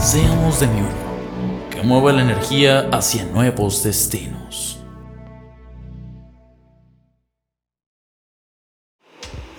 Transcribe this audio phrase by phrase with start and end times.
[0.00, 4.78] Seamos de mi uno, que mueva la energía hacia nuevos destinos.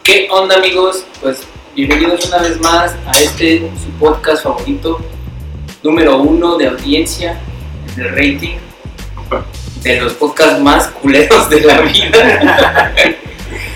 [0.01, 1.05] ¿Qué onda amigos?
[1.21, 1.41] Pues
[1.75, 4.99] bienvenidos una vez más a este su podcast favorito,
[5.83, 7.37] número uno de audiencia,
[7.97, 8.57] de rating,
[9.83, 12.93] de los podcasts más culeros de la vida.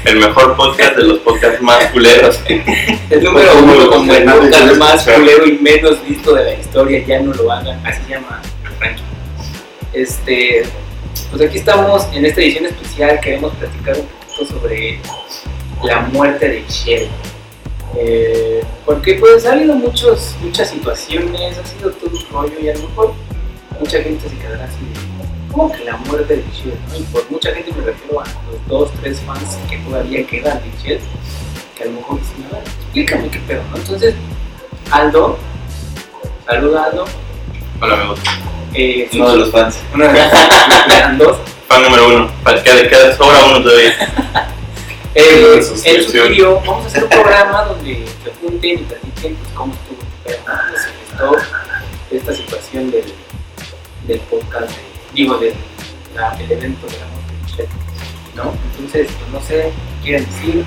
[0.06, 2.40] El mejor podcast de los podcasts más culeros.
[2.48, 7.20] El número uno como el podcast más culero y menos visto de la historia, ya
[7.22, 8.42] no lo hagan, así se llama
[8.80, 9.04] ranking.
[9.94, 10.64] Este,
[11.30, 15.00] pues aquí estamos en esta edición especial, queremos platicar un poquito sobre
[15.84, 17.08] la muerte de Shell.
[17.96, 22.74] Eh, porque pues ha habido muchos, muchas situaciones, ha sido todo un rollo y a
[22.74, 23.14] lo mejor
[23.84, 26.44] mucha gente se quedará así de, ¿cómo que la muerte de?
[26.44, 26.98] ¿no?
[26.98, 30.72] Y por mucha gente me refiero a los dos, tres fans que todavía quedan de
[30.82, 31.02] Shell,
[31.76, 33.76] que a lo mejor dicen, a ver, explícame qué pedo, ¿no?
[33.78, 34.16] Entonces,
[34.90, 35.38] Aldo,
[36.46, 37.06] saluda Aldo,
[37.82, 38.20] Hola amigos.
[38.74, 39.78] eh, Uno de los fans.
[39.94, 42.32] uno de los eran dos, Fan número uno.
[42.42, 43.94] Para que queda sobra uno todavía.
[45.16, 49.72] Eh, él sugirió, vamos a hacer un programa donde se junten y platiquen pues, cómo
[49.72, 51.36] estuvo pero cómo se gestó
[52.10, 53.14] esta situación del,
[54.08, 54.76] del podcast, de-
[55.14, 55.54] digo, del
[56.16, 57.70] la- del evento de la muerte de Michelle,
[58.36, 58.54] ¿no?
[58.72, 60.64] Entonces, pues no sé, ¿qué quieren decir?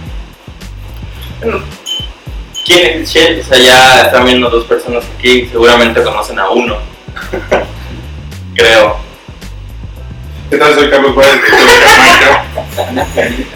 [2.65, 3.41] ¿Quién es Shell?
[3.41, 5.47] O sea, ya están viendo dos personas aquí.
[5.51, 6.77] Seguramente conocen a uno.
[8.55, 8.97] Creo.
[10.51, 10.75] ¿Qué tal?
[10.75, 11.69] Soy Carlos Juárez, director
[13.19, 13.47] de.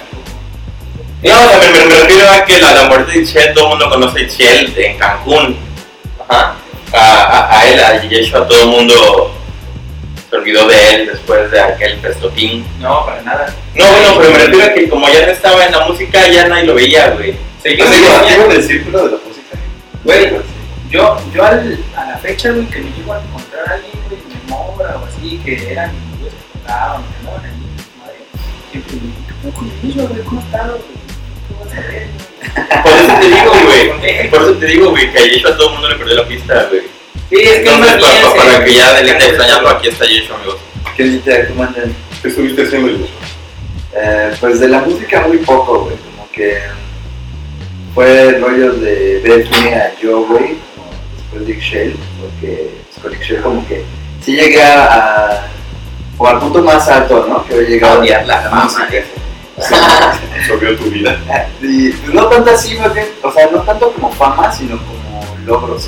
[1.22, 4.24] No, me- me refiero a que la, la muerte de Shell, todo el mundo conoce
[4.24, 5.56] a Shell en Cancún.
[6.28, 6.54] Ajá.
[6.92, 9.32] A, a, a él, a Yeshua, todo el mundo
[10.30, 12.64] se olvidó de él después de aquel festotín.
[12.78, 13.54] No, para nada.
[13.74, 16.46] No, bueno, pero me refiero a que como ya no estaba en la música, ya
[16.46, 17.34] nadie lo veía, güey.
[17.62, 19.58] Que activo del círculo de la música.
[20.04, 20.32] Güey,
[20.88, 24.20] yo, yo al, a la fecha, güey, que me llego a encontrar a alguien, güey,
[24.20, 27.52] en Mora o así, que eran güeyes que tocaban, que andaban ahí,
[27.98, 28.16] madre,
[28.70, 30.22] siempre me ¿cómo eso, güey?
[30.22, 30.80] ¿Cómo está, güey?
[31.48, 32.80] ¿Cómo vas a ver, güey?
[32.82, 34.30] Por eso te digo, güey.
[34.30, 36.99] Por eso te digo, güey, que a todo el mundo le perdió la pista, güey.
[37.30, 39.88] Sí, es que Entonces, más bien para, se- para que ya dejen de extrañarlo, aquí
[39.88, 40.56] está Yeshua, amigos.
[40.96, 41.46] ¿Qué dice?
[41.48, 41.94] ¿Cómo andan?
[42.20, 43.06] ¿Qué estuviste haciendo, Joshua?
[43.94, 45.96] Eh, pues de la música muy poco, güey.
[45.96, 46.58] Como que
[47.94, 50.56] fue rollos de verme a yo, güey,
[51.16, 52.70] después de Excel, porque
[53.02, 53.84] con Excel como que
[54.24, 55.46] sí llegué a,
[56.18, 57.44] o al punto más alto, ¿no?
[57.46, 59.04] Que he llegado A odiar la música.
[60.40, 61.18] Absorbió tu vida.
[61.62, 62.90] Y pues, no tanto así, güey,
[63.22, 65.78] o sea, no tanto como fama, sino como logro,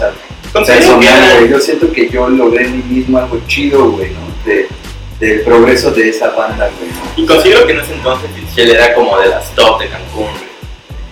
[0.55, 1.51] o sea, güey.
[1.51, 4.21] Yo siento que yo logré en mí mismo algo chido, güey, ¿no?
[4.45, 4.69] De,
[5.21, 7.23] del progreso de esa banda, güey, ¿no?
[7.23, 10.53] Y considero que en ese entonces Shell era como de las top de Cancún, güey.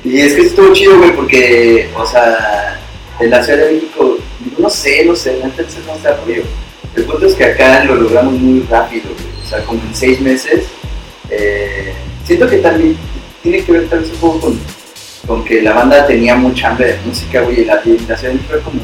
[0.03, 2.81] Y es que estuvo chido, güey, porque, o sea,
[3.21, 4.19] en la Ciudad de México,
[4.59, 6.43] no sé, no sé, antes no está rollo.
[6.97, 9.45] El punto es que acá lo logramos muy rápido, güey.
[9.45, 10.65] O sea, como en seis meses.
[11.31, 11.93] eh,
[12.25, 12.97] siento que también
[13.43, 14.61] tiene que ver tal vez un poco con,
[15.27, 18.35] con que la banda tenía mucha hambre de música, güey, y la, la Ciudad de
[18.35, 18.81] México fue como,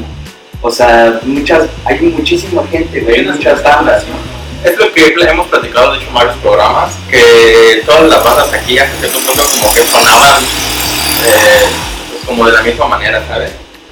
[0.61, 4.69] o sea, muchas, hay muchísima gente, güey, hay muchas bandas, ¿no?
[4.69, 8.79] Es lo que hemos platicado, de hecho, en varios programas, que todas las bandas aquí
[8.79, 11.65] a cierto punto como que sonaban eh,
[12.11, 13.51] pues, como de la misma manera, ¿sabes?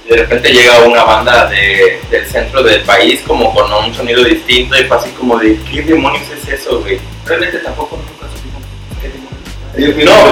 [0.09, 4.79] De repente llega una banda de, del centro del país como con un sonido distinto
[4.79, 6.99] y fue así como de, ¿qué demonios es eso, güey?
[7.25, 8.61] Realmente tampoco nunca supimos
[9.01, 10.05] qué demonios.
[10.05, 10.31] No,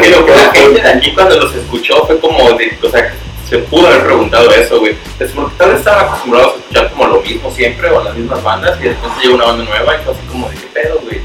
[0.00, 3.12] pero que la gente de aquí cuando los escuchó fue como de, o sea,
[3.48, 4.96] se pudo haber preguntado eso, güey.
[5.18, 8.42] Es porque tal vez estaban acostumbrados a escuchar como lo mismo siempre o las mismas
[8.42, 11.20] bandas y después llega una banda nueva y fue así como de, ¿qué pedo, güey?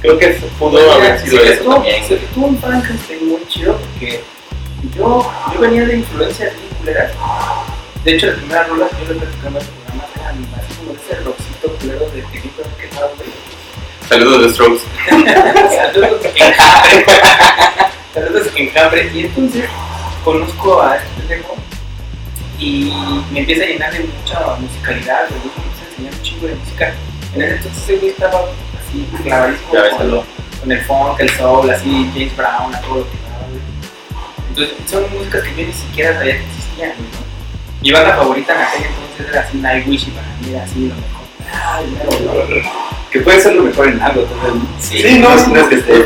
[0.00, 3.40] Creo que eso pudo haber sido se eso gestó- también, se gestó un Frankenstein muy
[3.48, 4.22] chido porque
[4.96, 7.10] yo, yo venía de influencias culeras.
[8.04, 10.92] De hecho, las primeras rolas que yo le platicaba en este programa eran así como
[10.92, 13.28] ese rockcito culero de Felipe Quejado, güey.
[14.08, 14.82] Saludos de Strokes.
[15.76, 17.06] Saludos enjambre.
[18.14, 19.10] Saludos enjambre.
[19.14, 19.64] Y entonces
[20.28, 21.54] conozco a este pendejo
[22.58, 22.92] y
[23.32, 25.30] me empieza a llenar de mucha musicalidad.
[25.30, 26.94] Me empieza a enseñar un chingo de música.
[27.34, 28.40] En ese entonces ese güey estaba
[28.78, 30.24] así clavadísimo con,
[30.60, 33.16] con el funk, el soul, así James Brown, a todo lo que
[33.48, 33.62] güey.
[34.50, 37.28] Entonces son músicas que yo ni siquiera sabía que existían, ¿no?
[37.80, 40.94] Mi banda favorita en aquel entonces ser así Nightwish y para mí era así lo
[40.94, 41.24] mejor.
[41.50, 42.62] Ay, mero, güey.
[43.10, 44.62] Que puede ser lo mejor en algo, entonces.
[44.78, 45.76] Sí, no, no es que.
[45.76, 46.04] Esté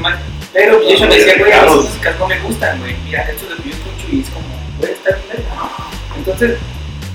[0.00, 0.20] mal.
[0.56, 2.96] Pero yo me decía, güey, las músicas no me gustan, güey.
[3.04, 4.46] Mira, esto es lo que yo escucho y es como,
[4.78, 5.44] güey, está bien.
[6.16, 6.58] Entonces,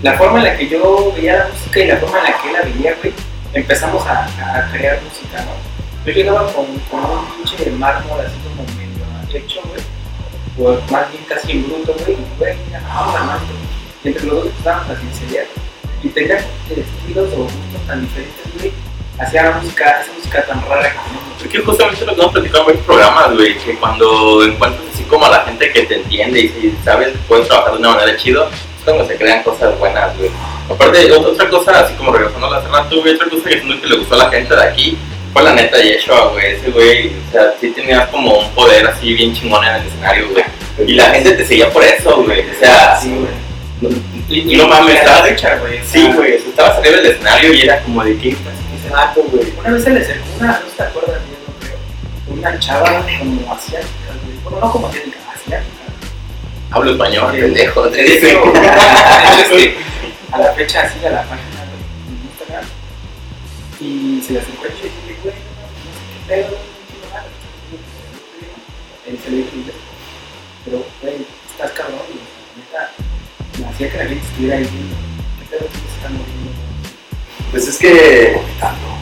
[0.03, 2.47] la forma en la que yo veía la música y la forma en la que
[2.47, 3.13] él la veía, güey,
[3.53, 6.05] empezamos a, a crear música, ¿no?
[6.05, 9.81] Yo llegaba con, con un pinche de mármol así como medio hecho, güey.
[10.59, 12.13] O más bien casi en bruto, güey.
[12.13, 13.53] Y, güey, mira, vamos armando.
[14.03, 15.45] Y entre los dos empezábamos a sinceridad.
[16.03, 16.37] Y tenían
[16.69, 18.71] estilos o gustos tan diferentes, güey.
[19.21, 21.41] Hacía la música, esa música tan rara que tenemos.
[21.43, 25.03] Es que justamente lo que hemos platicado en varios programas, güey, que cuando encuentras así
[25.03, 27.89] como a la gente que te entiende y si sabes que puedes trabajar de una
[27.95, 30.29] manera chido, es cuando se crean cosas buenas, güey.
[30.69, 33.81] Aparte, ot- otra cosa, así como regresando a la rato, güey, otra cosa que siento
[33.81, 34.97] que le gustó a la gente de aquí
[35.33, 36.45] fue la neta Yeshua, güey.
[36.53, 40.29] Ese güey, o sea, sí tenías como un poder así bien chingón en el escenario,
[40.29, 40.43] güey.
[40.87, 42.41] Y la gente te seguía por eso, güey.
[42.49, 43.93] O sea, Sí, güey.
[44.29, 45.79] y, no mames, a la estabas fecha, güey.
[45.85, 48.35] Sí, güey, estabas arriba del escenario y era como de qué
[48.91, 49.53] vato, güey.
[49.59, 51.77] Una vez se le acercó una, no sé te acuerdas, yo no creo,
[52.37, 54.37] una chava como asiática, güey.
[54.43, 55.81] Bueno, no como asiática, asiática.
[56.71, 58.37] Hablo español, pendejo, te dice.
[60.31, 61.75] a la fecha así, a la página de
[62.29, 62.65] Instagram.
[63.79, 66.57] Y se le acercó el chico y dije, güey, no, no sé qué pedo,
[69.05, 69.75] no le dijo inglés.
[70.63, 72.91] Pero, güey, estás cabrón, y neta,
[73.59, 74.95] me hacía que la gente estuviera ahí viendo.
[75.39, 76.70] ¿Qué pedo que se están moviendo?
[77.51, 78.37] Pues es que.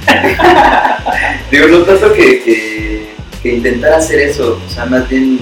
[1.51, 5.39] Digo, no tanto que, que, que intentar hacer eso, o sea, más bien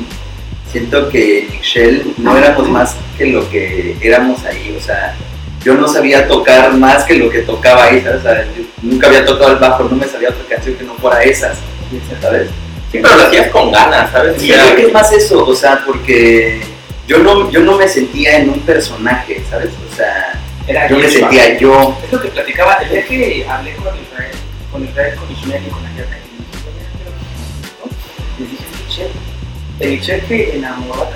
[0.72, 5.16] siento que Ixchel no éramos más que lo que éramos ahí, o sea,
[5.64, 8.20] yo no sabía tocar más que lo que tocaba ahí, ¿sabes?
[8.20, 10.94] O sea, yo nunca había tocado el bajo, no me sabía otra canción que no
[10.96, 11.58] fuera esas,
[12.22, 12.50] ¿sabes?
[12.92, 14.42] Sí, pero lo hacías con ganas, ¿sabes?
[14.42, 16.60] Sí, creo que es más eso, o sea, porque
[17.08, 19.72] yo no, yo no me sentía en un personaje, ¿sabes?
[19.92, 20.37] O sea,
[20.68, 21.98] Era yo me sentía yo.
[22.04, 24.32] Es lo que platicaba, el día que hablé con Israel,
[24.72, 26.18] con Israel, con Ishmael y con Ayaka,
[28.40, 29.12] les dije, Michelle,
[29.80, 31.10] el Michelle que enamoró a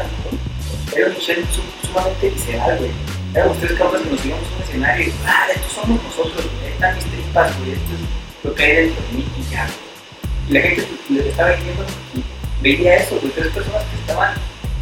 [0.95, 2.91] era un Michelle su- sumamente visceral, güey.
[3.33, 6.73] Éramos tres cabrones que nos subíamos a un escenario y, ah, estos somos nosotros, güey,
[6.73, 9.67] están mis tripas, güey, esto es lo que hay dentro de mí y ya.
[10.49, 12.23] Y la gente le estaba viendo y
[12.61, 14.33] veía eso, güey, tres personas que estaban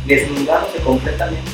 [0.06, 1.51] desnudándose completamente.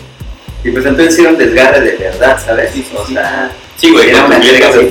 [0.66, 2.72] Y pues entonces era un desgarre de verdad, ¿sabes?
[2.74, 4.88] Sí, sí, o sea, Sí, güey, Era una entrega de- güey.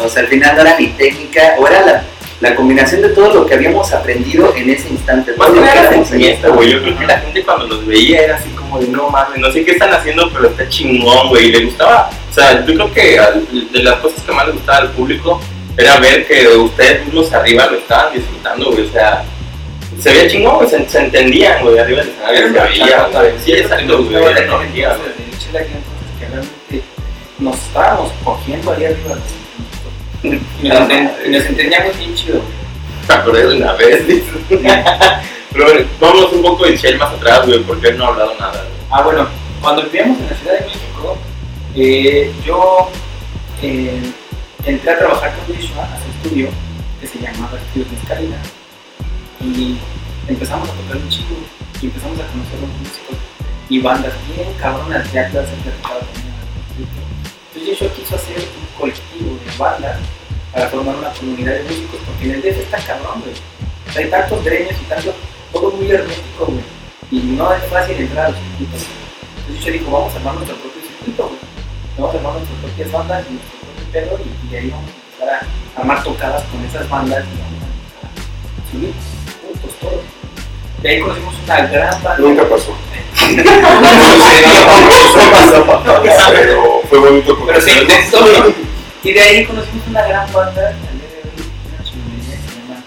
[0.00, 2.02] o sea, al final no era mi técnica, o era la,
[2.40, 5.32] la combinación de todo lo que habíamos aprendido en ese instante.
[5.36, 6.72] Más que nada sentimiento, güey.
[6.72, 9.52] Yo creo que la gente cuando los veía era así como de no mames, no
[9.52, 11.46] sé qué están haciendo, pero está chingón, güey.
[11.46, 12.10] Y le gustaba.
[12.28, 15.40] O sea, yo creo que al- de las cosas que más le gustaba al público
[15.76, 18.88] era ver que ustedes mismos arriba lo estaban disfrutando, güey.
[18.88, 19.24] O sea,
[20.02, 20.68] se veía chingón, güey.
[20.68, 21.78] Se, se entendían, güey.
[21.78, 23.32] Arriba del escenario se veía, güey.
[23.44, 24.34] Sí, exacto, güey.
[24.34, 25.12] La energía, güey.
[26.18, 26.82] que realmente
[27.38, 29.16] nos estábamos cogiendo ahí arriba.
[30.24, 32.40] Y nos, entendíamos bien chido.
[33.08, 34.02] Me acordé de una vez.
[35.52, 38.34] Pero bueno, vámonos un poco de Shell más atrás, güey, porque él no ha hablado
[38.40, 38.72] nada, güey.
[38.90, 39.28] Ah, bueno,
[39.60, 41.18] cuando vivíamos en la Ciudad de México,
[41.76, 42.90] eh, yo
[43.62, 44.00] eh,
[44.64, 46.48] entré a trabajar con Yeshua a su estudio
[47.00, 48.36] que se llamaba Estudios Mezcalina
[49.44, 49.78] y
[50.28, 51.34] empezamos a tocar un chico
[51.80, 53.16] y empezamos a conocer los músicos
[53.68, 56.34] y bandas bien cabronas, ya que las he platicado también.
[56.78, 59.98] Entonces Yeshua quiso hacer un colectivo de bandas
[60.52, 63.34] para formar una comunidad de músicos porque en el DF está cabrón, güey.
[63.96, 65.14] Hay tantos gremios y tanto,
[65.52, 66.64] todo muy hermético, güey.
[67.10, 68.86] Y no es fácil entrar a los circuitos.
[69.40, 71.40] Entonces yo digo, vamos a armar nuestro propio circuito, güey.
[71.98, 74.92] Vamos a armar nuestras propias bandas y nuestro propio pedo y, y ahí vamos a
[74.92, 79.11] empezar a armar tocadas con esas bandas y vamos a subir.
[80.82, 82.18] De ahí conocimos una gran banda.
[82.18, 82.74] Nunca pasó.
[86.32, 88.18] Pero fue bonito porque Pero se intentó.
[89.04, 90.72] Y de ahí conocimos una gran banda,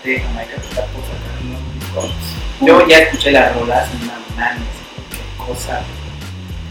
[0.04, 2.02] de Jamaica, que está por sacar un nuevo disco.
[2.62, 4.62] Yo ya escuché las rolas y una mames,
[5.10, 5.82] qué cosa.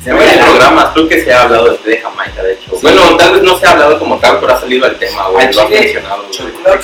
[0.05, 2.71] Se En varios La- programas creo que se ha hablado de, de Jamaica, de hecho.
[2.73, 2.79] Sí.
[2.83, 5.47] Bueno, tal vez no se ha hablado como tal, pero ha salido el tema, güey.
[5.47, 6.53] Lo chile, mencionado, güey.
[6.63, 6.79] No, el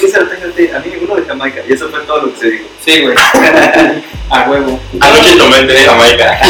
[0.75, 2.65] a mí uno de Jamaica, y eso fue todo lo que se dijo.
[2.83, 3.15] Sí, güey.
[4.31, 4.81] A huevo.
[5.01, 6.41] Anoche tomé té de Jamaica.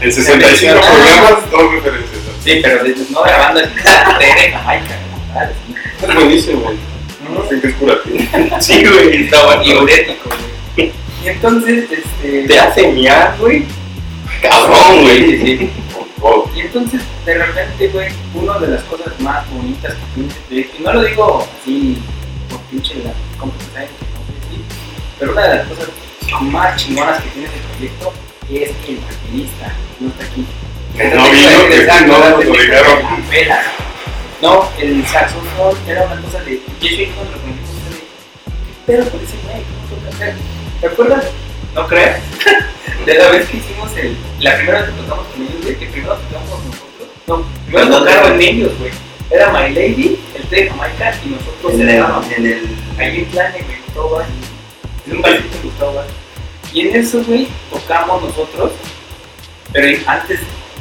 [0.00, 2.20] En 65 programas, dos referencias.
[2.44, 4.94] Sí, pero de- no la banda, sino de Jamaica.
[5.34, 5.74] sí.
[6.08, 6.76] Es buenísimo, güey.
[7.42, 8.18] Dicen que es curativo.
[8.60, 9.62] Sí, güey, está bueno.
[9.62, 10.49] Diurético, güey.
[11.22, 12.46] Y entonces, este.
[12.46, 13.64] Te hace miar, güey.
[14.42, 15.38] Cabrón, güey.
[15.38, 15.70] Sí, sí.
[16.18, 16.50] Wow.
[16.54, 20.76] Y entonces, de repente, güey, una de las cosas más bonitas que tiene este proyecto,
[20.78, 21.98] y no lo digo así
[22.50, 24.64] por pinche la que que soy así,
[25.18, 25.88] pero una de las cosas
[26.42, 28.12] más chingonas que tiene este proyecto
[28.50, 30.46] es que el baterista no está aquí.
[30.96, 31.86] Que no vino, que
[34.42, 36.60] no el saxofón era una cosa de.
[36.80, 37.60] Y eso ahí cuando lo.
[38.66, 39.62] ¿Qué pedo con ese güey?
[39.88, 40.59] ¿Cómo toca hacer?
[40.80, 41.24] ¿Te acuerdas?
[41.74, 42.16] ¿No crees?
[43.06, 44.16] de la vez que hicimos el.
[44.40, 47.08] La primera vez que tocamos con ellos, güey, que primero tocamos nosotros.
[47.26, 48.90] No, primero tocaron ellos, güey.
[49.30, 51.88] Era My Lady, el té de Jamaica y nosotros En el,
[52.36, 54.20] en el, Ahí en plan de Gustavo.
[55.06, 56.02] Es un barcito en Gustavo.
[56.72, 58.72] Y en eso, güey, tocamos nosotros.
[59.72, 60.40] Pero antes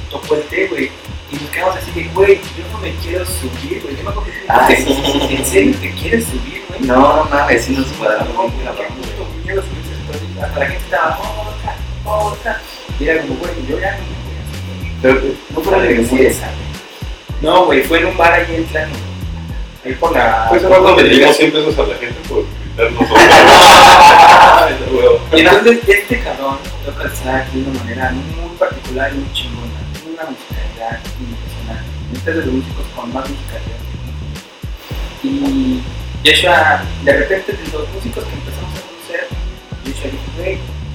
[0.10, 0.90] tocó el té, güey.
[1.32, 3.96] Y nos quedamos así de, güey, yo no me quiero subir, güey.
[3.98, 5.28] Yo me acuerdo que Ah, te- sí.
[5.30, 6.82] ¿En serio te quieres subir, güey?
[6.82, 8.68] no, no mames, sí nos cuadramos No, bien
[9.46, 9.54] qué
[10.42, 11.20] Hasta la gente estaba,
[12.06, 12.60] oh, acá.
[13.00, 13.98] Y era como, güey, yo ya a.
[15.02, 15.22] Pero
[15.56, 16.48] no fue la vergüenza.
[17.42, 18.94] No, güey, fue en un bar ahí en Tlano.
[19.86, 20.48] Ahí por la.
[20.50, 23.10] Pues cuando le dimos 100 pesos a la gente por gritarnos
[25.34, 29.80] Y entonces este cabrón toca el sax de una manera muy particular y muy chingona.
[29.94, 31.90] Tiene una musicalidad impresionante.
[32.14, 33.80] Este es de los músicos con más musicalidad.
[35.24, 35.82] Y
[36.24, 39.28] Yeshua, de repente, de los músicos que empezamos a conocer,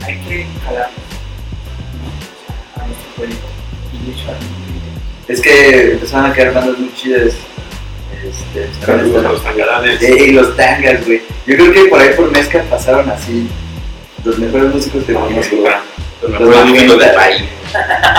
[0.06, 0.96] Hay que jalarlos
[2.00, 2.08] ¿no?
[2.08, 3.46] O sea, a nuestro proyecto.
[3.92, 4.34] Y Yeshua,
[5.28, 7.34] Es que empezaron a quedar bandas muy chidas.
[8.24, 10.00] Este, los tangaranes.
[10.02, 11.20] y los tangas, güey.
[11.46, 13.48] Yo creo que por ahí por Mezca pasaron así
[14.24, 15.56] los mejores músicos que conozco.
[15.56, 15.74] güey.
[16.22, 17.42] Los mejores músicos del país.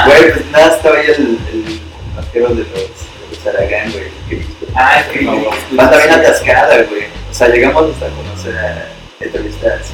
[0.06, 1.80] Güey, pues nada, estaba ahí el, el
[2.16, 2.84] vaquero de los, de
[3.32, 4.42] los Aragán, güey.
[4.76, 7.04] ah, es que No, no, Banda bien atascada, güey.
[7.32, 8.90] O sea, llegamos hasta conocer a
[9.20, 9.94] entrevistas así.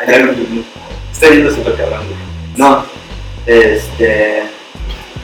[0.00, 0.30] Allá
[1.12, 2.18] Está viendo súper cabrón, güey.
[2.56, 2.84] No,
[3.46, 4.42] este.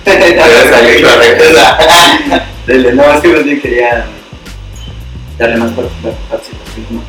[2.66, 4.06] Dele, no, es que más bien quería
[5.38, 7.02] darle más participa- participación como.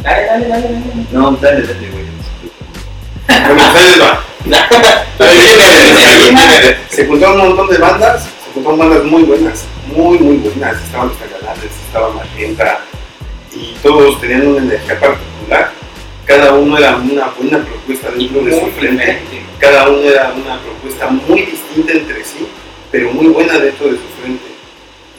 [0.00, 0.82] Dale, dale, dale, dale.
[1.12, 2.04] No, dale, dale, güey.
[6.90, 10.76] Se juntaron un montón de bandas, se juntaron bandas muy buenas, muy, muy buenas.
[10.82, 12.80] Estaban los Tagalanes, estaba Magenta,
[13.54, 15.70] y todos tenían una energía particular.
[16.26, 19.18] Cada uno era una buena propuesta dentro de su frente.
[19.58, 22.46] Cada uno era una propuesta muy distinta entre sí,
[22.90, 24.44] pero muy buena dentro de su frente.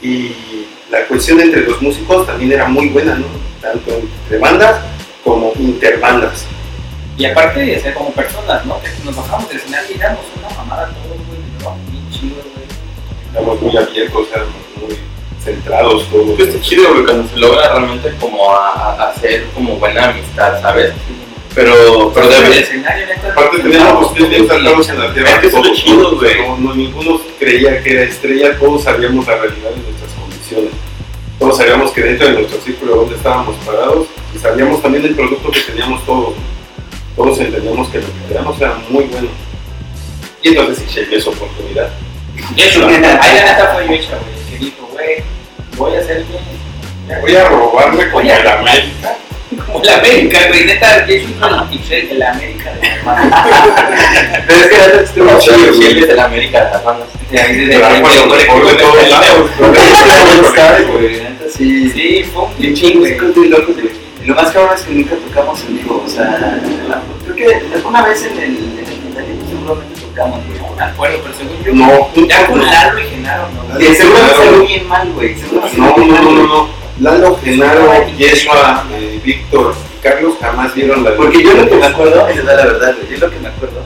[0.02, 3.26] Y la cohesión entre los músicos también era muy buena, ¿no?
[3.60, 4.80] Tanto entre bandas
[5.22, 6.44] como interbandas.
[7.16, 8.80] Y aparte de ser como personas, ¿no?
[8.82, 11.40] Que nos bajamos del escenario y éramos una mamada todos, güey.
[11.62, 11.76] ¿no?
[11.90, 12.66] Bien chido, güey.
[13.32, 14.98] Éramos muy abiertos, éramos muy
[15.46, 16.36] centrados todos.
[16.36, 20.60] Pues está chido, güey, cuando se logra realmente como a, a hacer como buena amistad,
[20.60, 20.92] ¿sabes?
[21.54, 22.68] Pero, pero debe.
[23.30, 25.30] Aparte teníamos pies bien en la tierra.
[25.30, 26.46] Es que eso lo chido, güey.
[26.46, 30.72] No, no, ninguno creía que era estrella, todos sabíamos la realidad de nuestras condiciones.
[31.38, 35.50] Todos sabíamos que dentro de nuestro círculo donde estábamos parados y sabíamos también el producto
[35.50, 36.34] que teníamos todos.
[37.16, 39.28] Todos entendíamos que lo que teníamos era muy bueno.
[40.42, 41.88] Y entonces sí esa oportunidad.
[42.54, 42.86] Yeshua.
[42.88, 44.50] Ahí la neta fue Yeshua, güey.
[44.50, 45.24] Que dijo, güey,
[45.76, 47.20] voy a hacer bien.
[47.20, 49.16] Voy a robarme como el América.
[49.66, 50.66] Como la América, güey.
[50.66, 53.36] Neta, Yeshua es el de la América de la mano.
[54.46, 55.98] Pero es que la neta estuvo chido, Sí, él güey.
[56.00, 57.08] es de la América de las bandas.
[57.30, 57.78] De ahí, de- de- de- de
[60.92, 61.90] güey, neta, sí.
[61.90, 62.54] Sí, fue un
[62.98, 63.12] güey.
[63.48, 63.90] locos, güey.
[64.22, 66.58] Y lo más cabrón es que nunca tocamos en vivo, o sea,
[67.24, 70.65] creo que alguna vez en el, en el seguramente tocamos, güey.
[70.76, 71.72] No me acuerdo, pero según yo.
[71.72, 72.60] No, Ya con.
[72.64, 73.80] Lalo y Genaro, ¿no?
[73.80, 75.34] Y seguro salió bien mal, güey.
[75.38, 76.68] Seguro No, no, no, no.
[77.00, 81.86] Lalo, Genaro, Yeshua, eh, Víctor y Carlos jamás vieron la Porque yo lo que me
[81.86, 83.18] acuerdo, es la verdad, güey.
[83.18, 83.80] Yo lo que me acuerdo.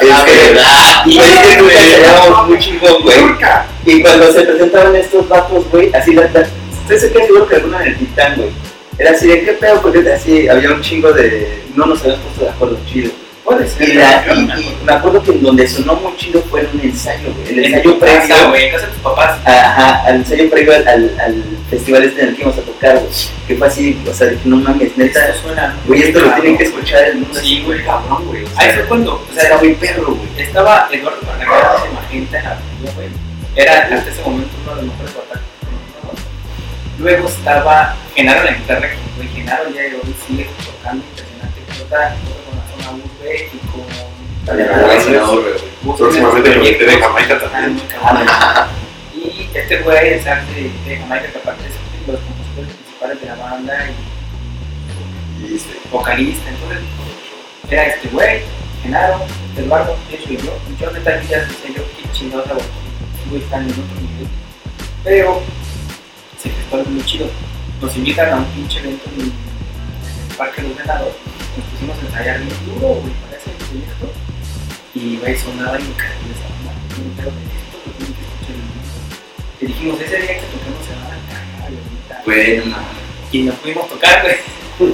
[0.00, 1.06] Es la que- verdad.
[1.06, 3.16] Y es que muy chingón, güey.
[3.86, 6.24] Y cuando se presentaban estos vatos, güey, así la.
[6.24, 8.50] estoy seguro que alguno en el Titán, güey.
[8.98, 11.62] Era así de qué pedo, porque así había un chingo de.
[11.74, 13.10] No nos habíamos puesto de acuerdo chido.
[13.44, 13.88] Puede ser.
[13.88, 16.80] Y, la, y, y me acuerdo que en donde sonó muy chido fue en un
[16.80, 17.48] ensayo, güey.
[17.52, 18.54] El En ensayo previo.
[18.54, 19.38] en casa de tus papás.
[19.44, 22.94] Ajá, al ensayo previo al, al, al festival este en el que íbamos a tocar,
[22.98, 23.10] güey.
[23.46, 25.28] Que fue así, o sea, no mames, neta.
[25.28, 25.76] Esto suena.
[25.86, 27.38] Güey, esto lo tienen que escuchar el mundo.
[27.38, 27.84] Sí, güey.
[27.84, 28.44] cabrón, güey.
[28.56, 30.28] Ahí fue cuando, o sea, era muy perro, güey.
[30.38, 33.08] estaba Eduardo Barragán de Magenta en la batería, güey.
[33.56, 35.44] Era hasta ese momento uno de los mejores batallas.
[36.98, 42.43] Luego estaba Genaro en la guitarra, que güey, Genaro ya de hoy sigue tocando impresionante.
[45.82, 46.98] Busca Próximamente el té de.
[46.98, 47.82] Jamaica también.
[48.00, 48.26] muy.
[49.14, 52.74] Y este güey, el sax de, de Jamaica, que aparte es uno de los compositores
[52.74, 54.04] principales de la banda y
[55.90, 56.78] vocalista, entonces
[57.70, 58.42] era este güey,
[58.82, 59.20] Genaro,
[59.56, 60.52] Eduardo, eso y yo.
[60.80, 62.60] Yo neta ya decía yo qué chingados hago
[63.30, 64.28] güey están en otro nivel.
[65.02, 65.42] Pero
[66.40, 67.26] se gestó algo muy chido.
[67.80, 71.14] Nos invitan a un pinche evento en el Parque de los Venados.
[71.56, 73.12] Nos pusimos a ensayar bien duro, güey,
[73.74, 74.06] proyecto.
[74.94, 76.02] Y escuchar el mundo.
[79.60, 82.22] Y dijimos, ese día que toquemos se van a neta.
[82.24, 82.76] Bueno, no.
[83.32, 84.36] Y nos pudimos tocar, güey.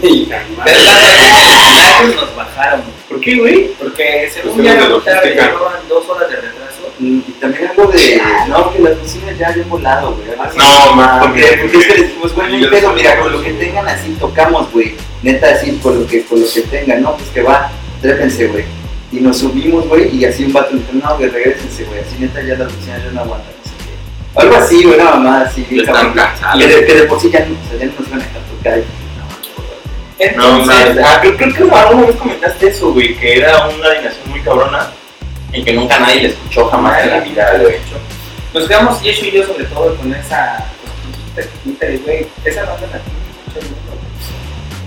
[0.02, 0.42] Y la.
[0.64, 2.82] Pero nos bajaron.
[3.08, 3.68] ¿Por qué, güey?
[3.78, 6.92] Porque según ya la llevaban dos horas de retraso.
[6.98, 8.22] Y también algo de.
[8.48, 10.28] No, que las bocinas ya habían volado, güey.
[10.38, 10.58] así.
[10.58, 11.26] No, mames.
[11.26, 13.88] Porque, porque es que les dijimos, güey, no hay pedo, mira, con lo que tengan
[13.88, 14.94] así tocamos, güey.
[15.22, 17.70] Neta, así, con lo que, con lo que tengan, no, pues que va,
[18.00, 18.64] trépense, güey.
[19.12, 22.16] Y nos subimos, güey, y así un vato me dijo, no, güey, regresense, güey, así
[22.18, 24.40] neta ya las bocinas ya no aguantan, no sé qué.
[24.40, 26.14] Algo así, güey, una mamá así, bien cabrón.
[26.58, 28.24] Que de, que de por sí ya, no- o sea, ya no nos iban a
[28.24, 28.78] dejar tocar.
[30.36, 30.66] No, Entonces,
[30.96, 30.98] mames.
[31.04, 34.90] Ah, creo, creo que alguna vez comentaste eso, güey, que era una alineación muy cabrona
[35.52, 37.76] y que nunca nadie le escuchó jamás en la vida, güey.
[38.54, 40.66] Nos quedamos Yeshu y yo sobre todo con esa
[41.34, 43.68] cosquillita de güey, esa banda la tiene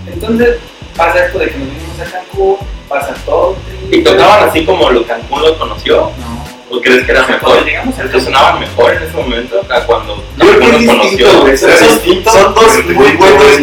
[0.06, 0.14] güey.
[0.14, 0.56] Entonces
[0.96, 2.56] pasa esto de que nos vinimos a Cancún,
[2.94, 3.56] pasa todo.
[3.90, 6.10] ¿Y tocaban así como lo Cancún lo conoció?
[6.18, 6.44] No.
[6.76, 7.64] ¿O crees que era mejor?
[7.64, 10.46] llegamos al ¿Crees que sonaban mejor en ese momento a cuando lo
[10.86, 11.30] conoció?
[11.30, 12.30] Son, ¿Es son- distinto?
[12.30, 13.12] son dos Muy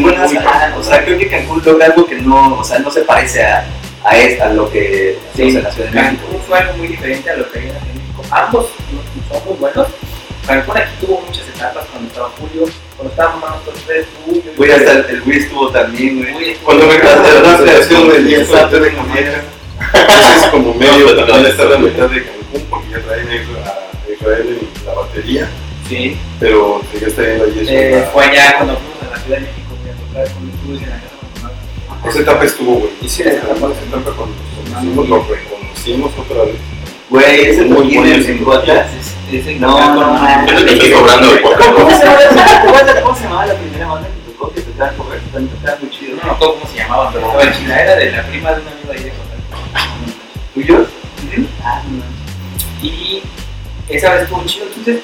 [0.01, 0.31] buenas.
[0.77, 3.65] o sea, creo que Cancún logra algo que no, o sea, no se parece a,
[4.03, 6.21] a, esta, a lo que hacemos en la Ciudad de México.
[6.25, 8.23] Cancún fue algo muy diferente a lo que hay en México.
[8.31, 8.65] Ambos
[9.29, 9.87] son muy buenos.
[10.47, 12.65] Cancún aquí tuvo muchas etapas cuando estaba Julio,
[13.85, 14.41] tres, Julio.
[14.53, 16.55] y- Güey, hasta el, el güey estuvo también, güey.
[16.63, 19.43] Cuando me estuvo- cantas de la creación del día fuerte de Comiera,
[20.37, 23.35] es como medio, también está la mitad de Cancún, porque ya traen a
[24.13, 25.49] Israel en la batería,
[25.89, 26.17] Sí.
[26.39, 27.65] pero ya está yendo allí.
[27.69, 30.81] Eh, fue allá cuando fuimos a la Ciudad de México, güey, a tocar con estudios
[30.83, 32.09] en la casa.
[32.09, 32.91] Esa etapa estuvo, güey.
[33.01, 33.53] Y sí, esa etapa.
[33.71, 36.55] esa etapa cuando nos conocimos, lo reconocimos otra vez.
[37.09, 38.43] Güey, ese Muy toquín en.
[38.43, 38.87] Gotas.
[39.31, 40.45] No, no, no.
[40.45, 41.29] Yo te estoy cobrando.
[41.41, 44.53] ¿Cómo, se llamaba, ¿Cómo se llamaba la primera banda que tocó?
[44.53, 46.17] Que tocaba cover, tocaba muy chido.
[46.17, 47.81] No me acuerdo cómo se llamaba, pero estaba en China.
[47.81, 49.87] Era de la prima de un amigo ahí de Costa.
[50.53, 50.79] ¿Tuyos?
[50.79, 51.47] Ujú.
[51.63, 52.85] Ah, no.
[52.85, 53.23] Y
[53.87, 54.65] esa vez estuvo chido.
[54.65, 54.99] Entonces,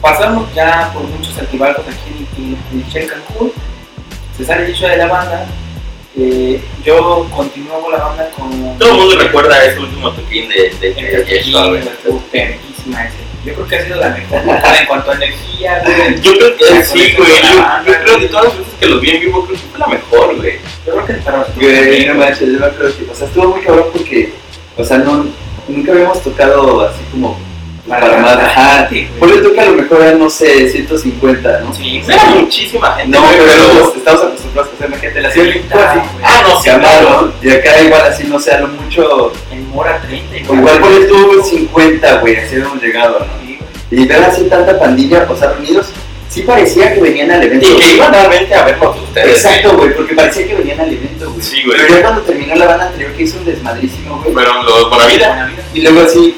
[0.00, 3.52] pasamos ya por muchos altibajos aquí en, en, Cancún.
[4.38, 5.46] Se sale Yeshua de la banda.
[6.16, 8.78] Eh, yo continúo con la banda con.
[8.78, 13.23] Todo el mundo recuerda ese último toquín de, de, en de Yeshua, ese.
[13.44, 14.40] Yo creo que ha sido la mejor
[14.80, 16.20] en cuanto a energía, güey.
[16.20, 17.30] Yo creo que sí, güey.
[17.86, 19.86] Yo, creo que todas las veces que los vi en vivo, creo que fue la
[19.86, 20.58] mejor, güey.
[20.86, 23.60] Yo creo que para Güey, no manches, yo me acuerdo que, o sea, estuvo muy
[23.60, 24.32] cabrón porque,
[24.76, 25.26] o sea, no,
[25.68, 27.38] nunca habíamos tocado así como
[27.88, 28.36] para más.
[28.38, 31.74] Ajá, Sí, por eso que a lo mejor eran, no sé, 150, ¿no?
[31.74, 33.16] Sí, Era muchísima gente.
[33.18, 35.98] No, güey, pero estamos acostumbrados a hacer gente, la hacía bien así.
[36.22, 37.32] Ah, no, sí, Llamaron, claro.
[37.42, 40.36] y acá igual así, no sé, a lo mucho, En Mora 30.
[40.38, 43.26] igual por ahí tuvo 50, güey, así habíamos llegado, ¿no?
[43.46, 43.58] Sí,
[43.90, 44.02] güey.
[44.02, 45.88] Y ver así tanta pandilla, o sea, reunidos,
[46.30, 47.66] sí parecía que venían al evento.
[47.68, 49.36] Y que iban realmente a vernos ustedes.
[49.44, 51.42] Exacto, güey, porque parecía que venían al evento, güey.
[51.42, 51.78] Sí, güey.
[51.78, 54.32] Pero ya cuando terminó la banda anterior que hizo un desmadrísimo, güey.
[54.32, 54.88] Fueron los.
[54.88, 55.50] Buena vida.
[55.74, 56.36] Y luego así,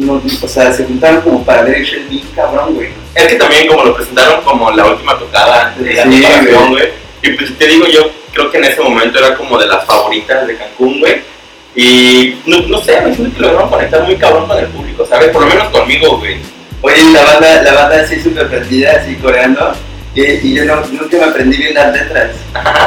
[0.00, 2.88] no, o sea, se juntaron como para ver el show bien cabrón, güey.
[3.14, 6.24] Es que también como lo presentaron como la última tocada antes de la Sí,
[6.70, 6.88] güey.
[7.22, 10.46] Y pues te digo, yo creo que en ese momento era como de las favoritas
[10.46, 11.20] de Cancún, güey.
[11.74, 15.28] Y no, no sé, me siento que lograron conectar muy cabrón con el público, ¿sabes?
[15.28, 16.38] Por lo menos conmigo, güey.
[16.82, 19.74] Oye, la banda, la banda así súper prendida, así coreando.
[20.14, 22.30] Y, y yo no, nunca me aprendí bien las letras.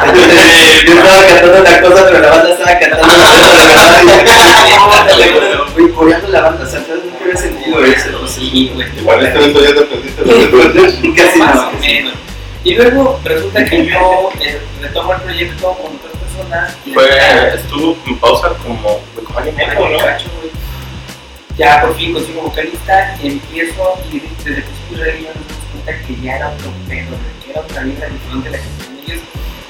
[0.06, 3.40] Entonces, yo estaba cantando una cosa, pero la banda estaba cantando otra
[4.84, 5.64] cosa.
[5.74, 8.28] Güey, coreando la banda, o sea, nunca había sentido eso.
[8.28, 8.88] Sí, güey.
[8.98, 10.38] Igual este evento ya te aprendiste las
[10.76, 10.94] letras.
[11.16, 11.70] Casi Más no.
[11.70, 12.14] o menos.
[12.66, 16.78] Y luego resulta que yo eh, retomo el proyecto con otras personas.
[16.86, 16.92] y
[17.58, 19.98] estuvo en pausa como, como año y y ¿no?
[19.98, 20.30] cacho.
[21.58, 24.98] Ya por fin consigo vocalista, empiezo y desde el principio
[25.86, 29.04] Y que ya era otro pedo, que era otra vibra diferente a la que tenían
[29.06, 29.22] ellos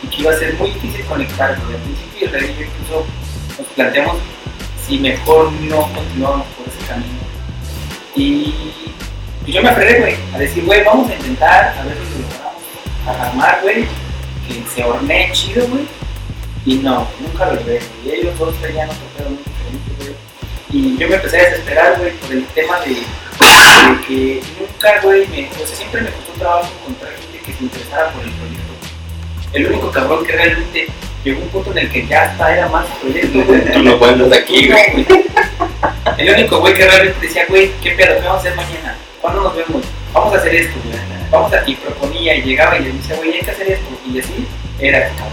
[0.03, 1.51] y que iba a ser muy difícil conectar.
[1.51, 3.05] Al principio y yo incluso
[3.57, 4.17] nos planteamos
[4.87, 7.23] si mejor no continuábamos por ese camino.
[8.15, 8.53] Y
[9.47, 12.63] yo me aferré, güey, a decir, güey, vamos a intentar, a ver si lo logramos
[13.07, 13.85] a armar, güey,
[14.47, 15.83] que se hornee chido, güey.
[16.65, 18.19] Y no, nunca lo logré, güey.
[18.19, 20.32] Ellos dos traían otro pedo muy diferente, güey.
[20.73, 25.27] Y yo me empecé a desesperar, güey, por el tema de, de que nunca, güey,
[25.27, 28.73] me, o sea, siempre me costó trabajo encontrar gente que se interesara por el proyecto.
[29.53, 30.87] El único cabrón que realmente
[31.23, 33.39] llegó un punto en el que ya hasta era más proyecto.
[33.71, 35.05] Tú no cuentas aquí, güey.
[36.17, 38.15] El único güey que realmente decía, güey, ¿qué pedo?
[38.19, 38.97] ¿Qué vamos a hacer mañana?
[39.21, 39.83] ¿Cuándo nos vemos?
[40.11, 40.97] Vamos a hacer esto, güey.
[41.31, 41.63] Vamos a...
[41.67, 43.87] Y proponía y llegaba y le decía, güey, hay que hacer esto.
[44.11, 44.47] Y así
[44.79, 45.27] era cabrón.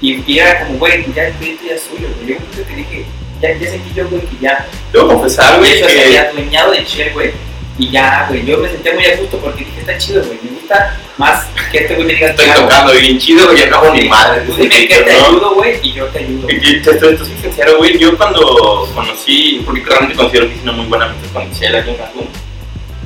[0.00, 2.32] Y, y era como, güey, ya el proyecto ya es suyo, güey.
[2.32, 3.06] Un punto que dije,
[3.42, 6.84] ya, ya sentí yo, güey, que ya Debo confesar, güey, se que había adueñado de
[6.84, 7.32] Shell, güey.
[7.78, 10.50] Y ya, güey, yo me senté muy a gusto porque dije, está chido, güey, me
[10.50, 14.08] gusta más que este güey me diga Estoy tocando bien chido, güey, ya hago ni
[14.08, 14.42] madre.
[14.42, 16.48] Tú dime que te ayudo, güey, y yo te ayudo.
[16.48, 20.72] Y y te estoy, sincero, güey, yo cuando conocí, porque realmente considero que hice una
[20.72, 22.28] muy buena amistad con Michelle aquí en Cancún,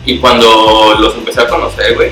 [0.05, 2.11] y cuando los empecé a conocer, güey,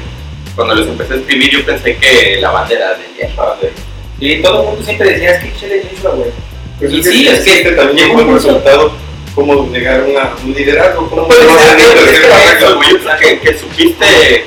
[0.54, 3.72] cuando les empecé a escribir, yo pensé que la banda era de Yeshua, güey.
[4.20, 6.30] Y todo el mundo siempre decía, es que Chile es Joshua, güey.
[6.90, 8.92] Pues Y sí, es que también como un resultado
[9.35, 11.40] cómo llegar a un liderazgo, cómo Pues,
[13.20, 14.44] que- que supiste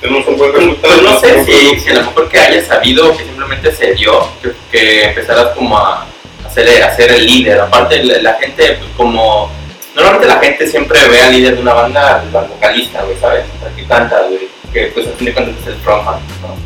[0.00, 0.94] tenemos un buen resultado.
[0.94, 4.28] Pues no sé si, si a lo mejor que hayas sabido que simplemente se dio,
[4.42, 6.06] que, que empezaras como a
[6.46, 7.60] hacer, a ser el líder.
[7.60, 9.50] Aparte, la, la gente, pues como.
[9.94, 13.44] Normalmente la gente siempre ve al líder de una banda al vocalista, güey, ¿sabes?
[13.56, 14.48] O sea, que canta, güey.
[14.72, 16.56] Que pues a fin de cuentas es el frontman, ¿no?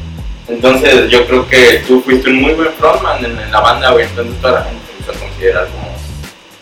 [0.54, 4.06] Entonces yo creo que tú fuiste un muy buen frontman en, en la banda, güey.
[4.06, 4.80] Entonces toda la gente
[5.12, 5.96] te empezó a considerar como,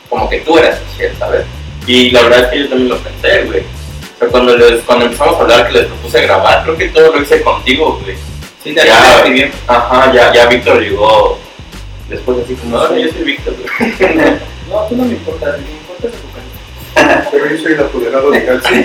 [0.08, 1.44] como que tú eras Michelle, ¿sabes?
[1.86, 3.60] Y la verdad es que yo también lo pensé, güey.
[3.60, 7.12] O sea, cuando, les, cuando empezamos a hablar que les propuse grabar, creo que todo
[7.12, 8.16] lo hice contigo, güey.
[8.62, 9.22] Sí, te Ya.
[9.24, 9.52] bien.
[9.66, 11.38] Ajá, ya, ya Víctor llegó
[12.08, 14.36] después así como, ahora yo soy Víctor, güey.
[14.68, 17.28] No, tú no me importas, me importa tu vocalista.
[17.30, 18.82] Pero yo soy el apoderado legal, sí.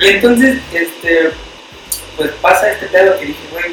[0.00, 1.30] y entonces, este,
[2.16, 3.66] pues pasa este pedo que dije, güey,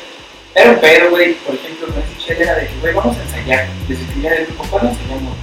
[0.56, 3.68] era un pedo, güey, por ejemplo, con ese era de que, güey, vamos a ensayar.
[3.90, 5.36] Les escribía el grupo, ¿cuándo ensayamos?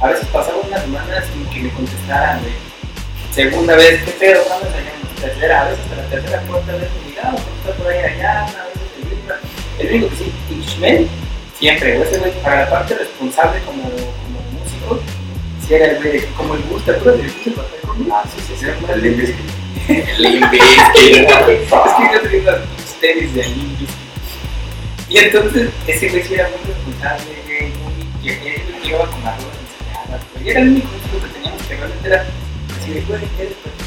[0.00, 2.54] A veces pasaban unas semanas sin que me contestaran, güey.
[3.34, 4.42] Segunda vez, ¿qué pedo?
[4.44, 5.20] ¿Cuándo ensayamos?
[5.20, 8.64] Tercera, a veces hasta la tercera, cuarta vez, me llegaba, está por ahí allá, una
[8.64, 9.38] vez te grita.
[9.80, 11.08] El único que sí, Ishmael,
[11.58, 14.98] siempre, güey, ese güey, para la parte responsable como, como músico,
[15.66, 18.16] sí era el güey de que como el gusta, pero le gusta el papel conmigo.
[18.16, 19.24] Ah, sí, sí, sí, El Limp
[20.18, 21.26] El imbécil.
[21.26, 24.07] es que yo tenía unas tenis de Limp Bizkit.
[25.08, 28.28] Y entonces ese güey era muy responsable, güey, muy.
[28.28, 30.46] que él llegaba con las ruedas ensayadas, güey.
[30.46, 32.26] Y era el único músico que teníamos que realmente era
[32.80, 33.84] así de, güey, eres perfecto.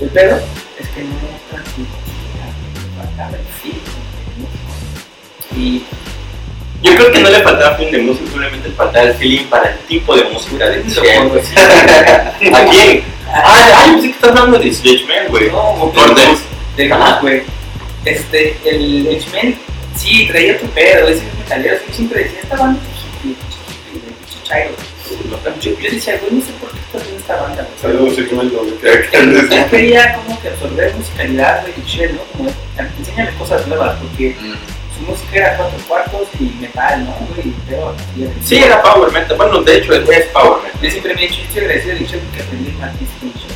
[0.00, 0.36] El pedo
[0.80, 1.16] es que no
[1.50, 2.46] transmitía,
[2.96, 3.80] faltaba el feeling
[4.18, 4.72] del músico.
[5.56, 5.84] Y
[6.82, 9.70] Yo creo que no le faltaba fin de música, simplemente le faltaba el feeling para
[9.70, 12.50] el tipo de música de así.
[12.52, 13.04] ¿A quién?
[13.28, 15.50] Ah, ay, pensé que estás hablando de Switchman, güey.
[15.50, 16.40] No, güey, Cortés.
[16.76, 17.20] de Ajá.
[17.20, 17.42] güey.
[18.04, 19.58] Este, el H-Men,
[19.96, 22.80] sí, traía tu pedo, ese es metalero, yo siempre decía, esta banda.
[25.60, 27.78] Yo, yo decía, güey, no sé por qué estás haciendo esta banda, güey.
[27.80, 29.56] Saludos, que.
[29.56, 32.22] Yo quería como que absorber musicalidad, güey, y chill, ¿no?
[32.32, 32.50] Como,
[32.98, 34.36] enséñame cosas nuevas, porque
[34.96, 37.14] su música era cuatro cuartos y metal, ¿no?
[37.34, 37.94] Güey, pero.
[38.42, 39.36] Sí, era Power Metal.
[39.36, 40.80] Bueno, de hecho, es, es Power Metal.
[40.82, 43.54] Yo siempre me he dicho, estoy agradecido de porque aprendí más Michelle.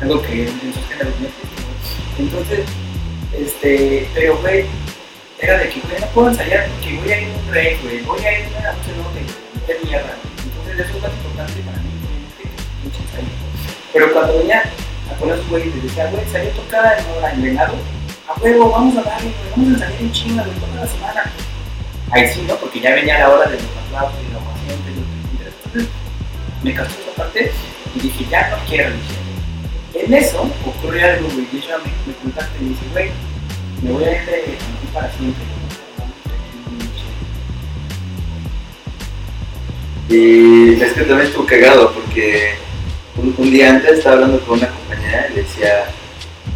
[0.00, 1.52] Algo que en sus géneros no existe.
[2.18, 2.60] Entonces,
[3.38, 4.64] este, pero güey,
[5.42, 8.24] era de que, no puedo ensayar porque voy a ir a un rey, güey, voy
[8.24, 9.20] a ir a una noche no de
[9.60, 10.14] meter mierda.
[10.38, 11.90] Entonces, eso es más importante para mí,
[12.38, 12.48] que
[12.80, 13.26] pinche ensayo.
[13.92, 14.62] Pero cuando venía
[15.10, 18.96] a poner su güey y decía, güey, salió tocada en hora en a huevo, vamos
[18.96, 21.32] a darle, güey, vamos a ensayar en chinga, güey, toda la semana.
[22.12, 22.54] Ahí sí, ¿no?
[22.56, 25.88] Porque ya venía la hora de los aplausos y la ovación de los Entonces,
[26.62, 27.50] me cansó esa parte
[27.96, 30.06] y dije, ya no quiero, dije.
[30.06, 33.10] En eso ocurrió algo, güey, y ella me, me contacta y me dice, güey,
[33.82, 35.42] me voy a ir de para siempre.
[40.08, 42.54] Y es que también estuvo cagado porque
[43.16, 45.84] un, un día antes estaba hablando con una compañera y le decía,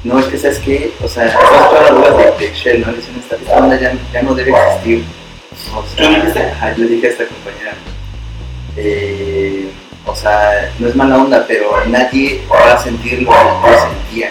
[0.04, 2.90] no, es que sabes qué, o sea, las dudas de, de Shell, ¿no?
[2.90, 5.04] Le decían, esta, esta banda ya, ya no debe existir.
[5.74, 7.74] O sea, yo le dije a esta compañera,
[8.76, 9.70] eh,
[10.04, 14.30] o sea, no es mala onda, pero nadie va a sentir lo que yo sentía.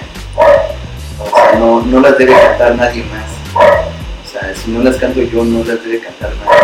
[1.20, 3.95] O sea, no, no las debe cantar nadie más.
[4.40, 6.60] Sea, si no las canto yo, no las debe cantar nadie.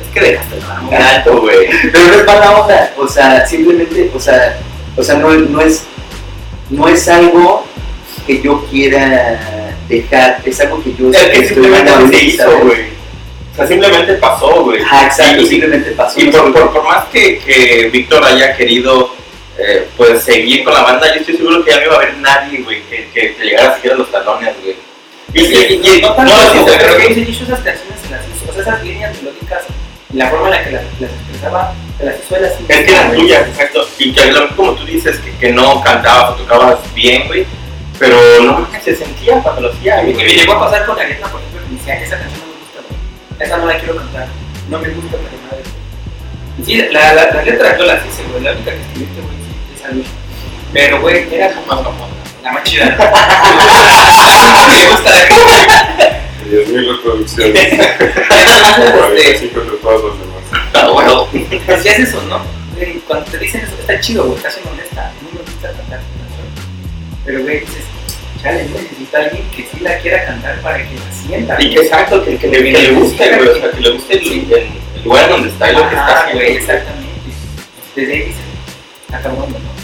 [0.00, 0.90] Es que dejaste el.
[0.90, 1.68] Gato, güey.
[1.90, 2.92] Pero no es mala onda.
[2.96, 4.58] O sea, simplemente, o sea,
[4.96, 5.84] o sea, no, no es,
[6.70, 7.66] no es algo
[8.26, 11.90] que yo quiera dejar, es algo que yo Es que simplemente
[12.62, 12.80] güey.
[13.52, 14.80] O sea, simplemente pasó, güey.
[14.82, 16.20] Ajá, exacto, Y- simplemente pasó.
[16.20, 19.12] Y no por, por por, más que, que Víctor haya querido
[19.58, 22.16] eh, pues seguir con la banda, yo estoy seguro que ya no iba a haber
[22.18, 24.76] nadie, güey, que, que, que llegara siquiera a los talones, güey.
[25.32, 28.52] Y, y, y- no tanto, no, pero que dice, esas canciones se las hizo, o
[28.52, 29.62] sea, esas líneas melódicas,
[30.12, 32.64] y la forma en la que las, las expresaba, se las hizo él así.
[32.68, 33.88] Es que eran tuyas, exacto.
[33.98, 37.46] Y que lo- como tú dices, que, que no cantabas o tocabas bien, güey.
[37.98, 41.28] Pero no mames, se sentía cuando lo hacía, Y me, llegó a pasar con Ariadna,
[41.28, 43.46] por ejemplo, que me decía, esa canción no me gusta, güey.
[43.46, 44.26] Esa no la quiero cantar.
[44.70, 46.64] No me gusta para nada.
[46.64, 48.42] Sí, la, la, la letra yo las hice, güey.
[48.42, 49.36] La única que escribiste, güey,
[49.76, 50.02] esa no.
[50.72, 51.72] Pero, güey, era como
[52.42, 52.84] la más chida.
[54.68, 55.34] me gusta la que
[56.50, 57.72] 10.000 reproducciones.
[57.72, 60.42] este, 45 entre todos los demás.
[60.74, 61.28] Ah, bueno.
[61.32, 62.40] Decías eso, ¿no?
[63.06, 65.12] Cuando te dicen eso, está chido, güey, honesta.
[65.22, 66.00] No me gusta cantar.
[67.26, 67.84] Pero, güey, dices,
[68.42, 71.56] chale, yo necesito a alguien que sí la quiera cantar para que la sienta.
[71.62, 74.12] Y que exacto, que, que le, que le guste, güey, o sea, que le guste
[74.14, 74.52] el, el-
[74.96, 76.42] el lugar donde está y lo que está haciendo.
[76.42, 77.10] güey, exactamente.
[77.94, 78.38] Desde ahí dice,
[79.06, 79.79] está cabrón, ¿no?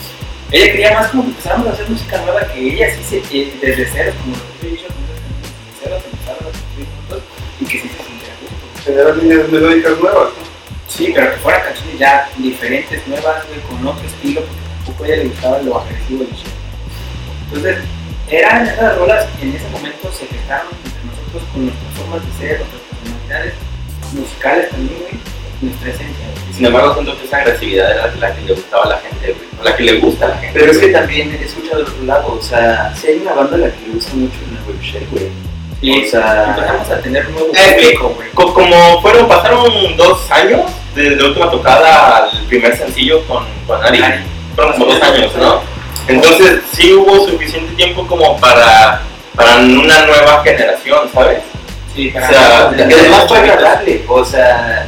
[0.52, 3.52] Ella quería más como que empezáramos a hacer música nueva, que ella sí se, eh,
[3.60, 7.22] desde cero, como lo que he dicho, desde cero se empezaron a construir juntos
[7.60, 8.82] y que sí se sintiera gusto.
[8.84, 10.46] Generar líneas melódicas nuevas, ¿no?
[10.86, 15.06] Sí, pero que fueran canciones ya diferentes, nuevas, güey, con otro estilo, porque tampoco a
[15.08, 16.54] ella le gustaba lo agresivo del show.
[17.46, 17.78] Entonces,
[18.30, 22.58] eran esas rolas en ese momento se gestaron entre nosotros con nuestras formas de ser,
[22.60, 23.54] nuestras personalidades
[24.14, 26.26] musicales también, güey, nuestra esencia.
[26.54, 29.64] Sin embargo, siento que esa agresividad era la que le gustaba a la gente, o
[29.64, 30.58] La que le gusta a la gente.
[30.58, 33.56] Pero es que también he escuchado del otro lado, o sea, si hay una banda
[33.56, 35.26] a la que le gusta mucho el web share, güey.
[35.82, 38.30] Y O sea- empezamos a tener un nuevo público, güey.
[38.32, 40.62] Co- Como fueron, pasaron dos años
[40.94, 44.00] desde la última tocada al primer sencillo con, con Ari.
[44.54, 45.60] Fueron como dos años, ¿no?
[46.08, 49.02] Entonces sí hubo suficiente tiempo como para,
[49.34, 51.40] para una nueva generación, ¿sabes?
[51.94, 54.86] Sí, O sea, además fue agradable, o sea,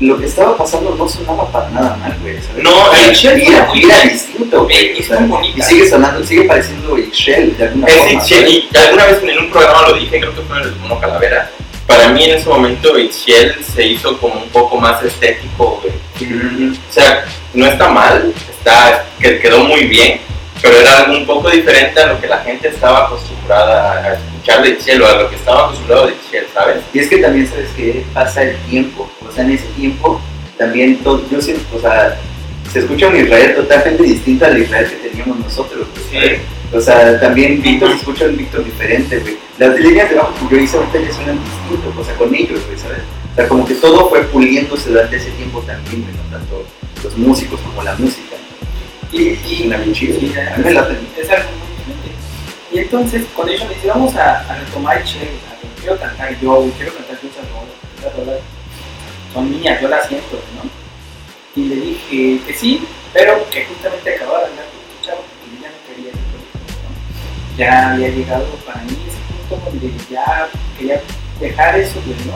[0.00, 2.40] lo que estaba pasando no sonaba para nada mal, güey.
[2.40, 2.62] ¿sabes?
[2.64, 4.98] No, el Shell era, era distinto, güey.
[4.98, 5.58] Y o fue sea, bonita.
[5.58, 8.20] y sigue sonando, sigue pareciendo Shell de alguna Es forma.
[8.24, 8.48] ¿sabes?
[8.50, 11.50] y alguna vez en un programa lo dije, creo que fue en el Mono Calavera.
[11.86, 15.92] Para mí en ese momento Itziel se hizo como un poco más estético, güey.
[16.32, 16.72] Ujú.
[16.88, 20.20] O sea, no está mal, está, que quedó muy bien,
[20.62, 24.62] pero era algo un poco diferente a lo que la gente estaba acostumbrada a escuchar
[24.62, 26.76] de Itziel o a lo que estaba acostumbrado de Itziel, ¿sabes?
[26.94, 29.10] Y es que también, ¿sabes que Pasa el tiempo.
[29.28, 30.20] O sea, en ese tiempo
[30.56, 32.18] también todo, yo siento, o sea,
[32.72, 36.40] se escucha un Israel totalmente distinto al Israel que teníamos nosotros, ¿sabes?
[36.72, 39.36] O sea, también Víctor se escucha un Víctor diferente, güey.
[39.58, 42.60] Las líneas de bajo que yo hice ahorita ya suenan distintos, o sea, con ellos,
[42.66, 43.00] güey, ¿sabes?
[43.32, 46.38] O sea, como que todo fue puliéndose durante ese tiempo también, güey, ¿no?
[46.38, 46.64] Tanto
[47.02, 48.36] los músicos como la música.
[49.12, 50.18] Y, y suena bien chido.
[52.72, 55.28] Y entonces, cuando ellos me dijeron, vamos a, a retomar el Che,
[55.80, 58.40] quiero cantar yo, quiero cantar esas rolas,
[59.32, 60.70] son mías, yo las siento, ¿no?
[61.60, 65.62] Y le dije que sí, pero que justamente acababa de hablar con un chavo, porque
[65.62, 67.56] ya no quería ese proyecto, ¿no?
[67.56, 71.00] Ya había llegado para mí ese punto donde ya quería
[71.40, 72.34] dejar eso, güey, ¿no?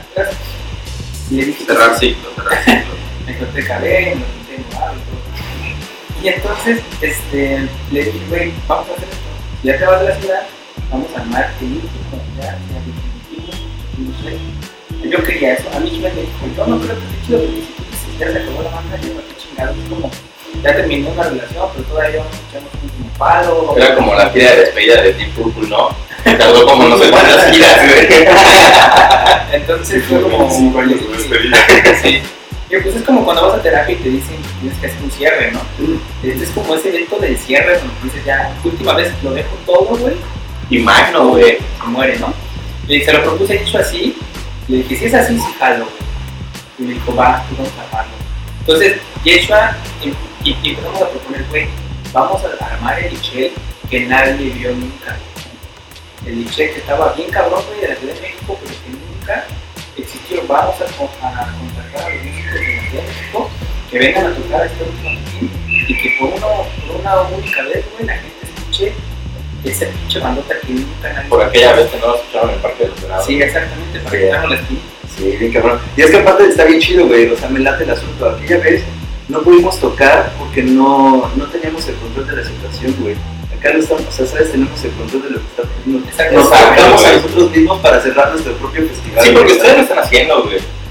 [0.00, 0.36] Atrás.
[1.30, 2.94] Y le dije Cerrar ciclo, cerrar ciclo.
[3.26, 6.22] me corté cabello, me corté y todo.
[6.22, 9.21] Y entonces, este, le dije, güey, vamos a hacer esto.
[9.62, 10.42] Ya te vas de la ciudad,
[10.90, 11.86] vamos a grupo,
[12.36, 13.52] ya, ya definitivo,
[13.98, 15.08] no sé.
[15.08, 15.68] Yo quería eso.
[15.72, 18.62] A mí me dijo, yo no creo que esté chido, porque si ya se acabó
[18.64, 19.76] la banda, qué chingados.
[19.78, 20.10] Es como,
[20.64, 23.74] ya terminó una relación, pero todavía vamos a echarnos un último palo.
[23.76, 25.88] Era como la gira de despedida de Deep Purple, ¿no?
[26.24, 28.26] Tardó como no sé cuántas giras, güey.
[29.52, 30.50] Entonces fue como.
[30.50, 31.56] Cinco años de despedida.
[32.02, 32.20] Sí.
[32.80, 35.10] Pues es como cuando vas a terapia y te dicen que tienes que hacer un
[35.10, 35.60] cierre, ¿no?
[36.22, 39.96] Este es como ese evento del cierre donde dices ya, última vez lo dejo todo,
[39.96, 40.14] güey,
[40.70, 41.58] Y Magno, güey.
[41.58, 42.32] se muere, ¿no?
[42.88, 44.16] Y se lo propuse hecho así,
[44.68, 45.96] le dije, si es así, sí jalo, güey.
[46.78, 48.12] Y me dijo, va, tú vamos a armarlo.
[48.60, 50.08] Entonces, Yeshua, y,
[50.48, 51.66] y, y empezamos a proponer, güey,
[52.12, 53.52] vamos a armar el Ichel
[53.90, 55.16] que nadie vio nunca.
[56.24, 59.44] El Ichel que estaba bien cabrón, güey, de la Ciudad de México, pero que nunca
[59.98, 60.42] existió.
[60.48, 62.41] Vamos a, a los
[63.92, 64.84] que vengan a tocar este
[65.86, 68.92] y que por, uno, por una única vez, güey, la gente escuche
[69.64, 72.62] esa pinche bandota que nunca nadie Por aquella vez que no lo escucharon en el
[72.62, 73.26] Parque de los Venados.
[73.26, 74.80] Sí, exactamente, para que la esquina.
[75.14, 75.78] Sí, bien cabrón.
[75.94, 77.30] Y es que aparte está bien chido, güey.
[77.30, 78.30] O sea, me late el asunto.
[78.30, 78.82] Aquella vez
[79.28, 83.14] no pudimos tocar porque no, no teníamos el control de la situación, güey.
[83.54, 86.40] Acá no estamos, o sea, sabes, tenemos el control de lo que está pasando.
[86.40, 89.24] Nos sacamos a nosotros mismos para cerrar nuestro propio festival.
[89.24, 90.81] Sí, porque ustedes lo están haciendo, güey.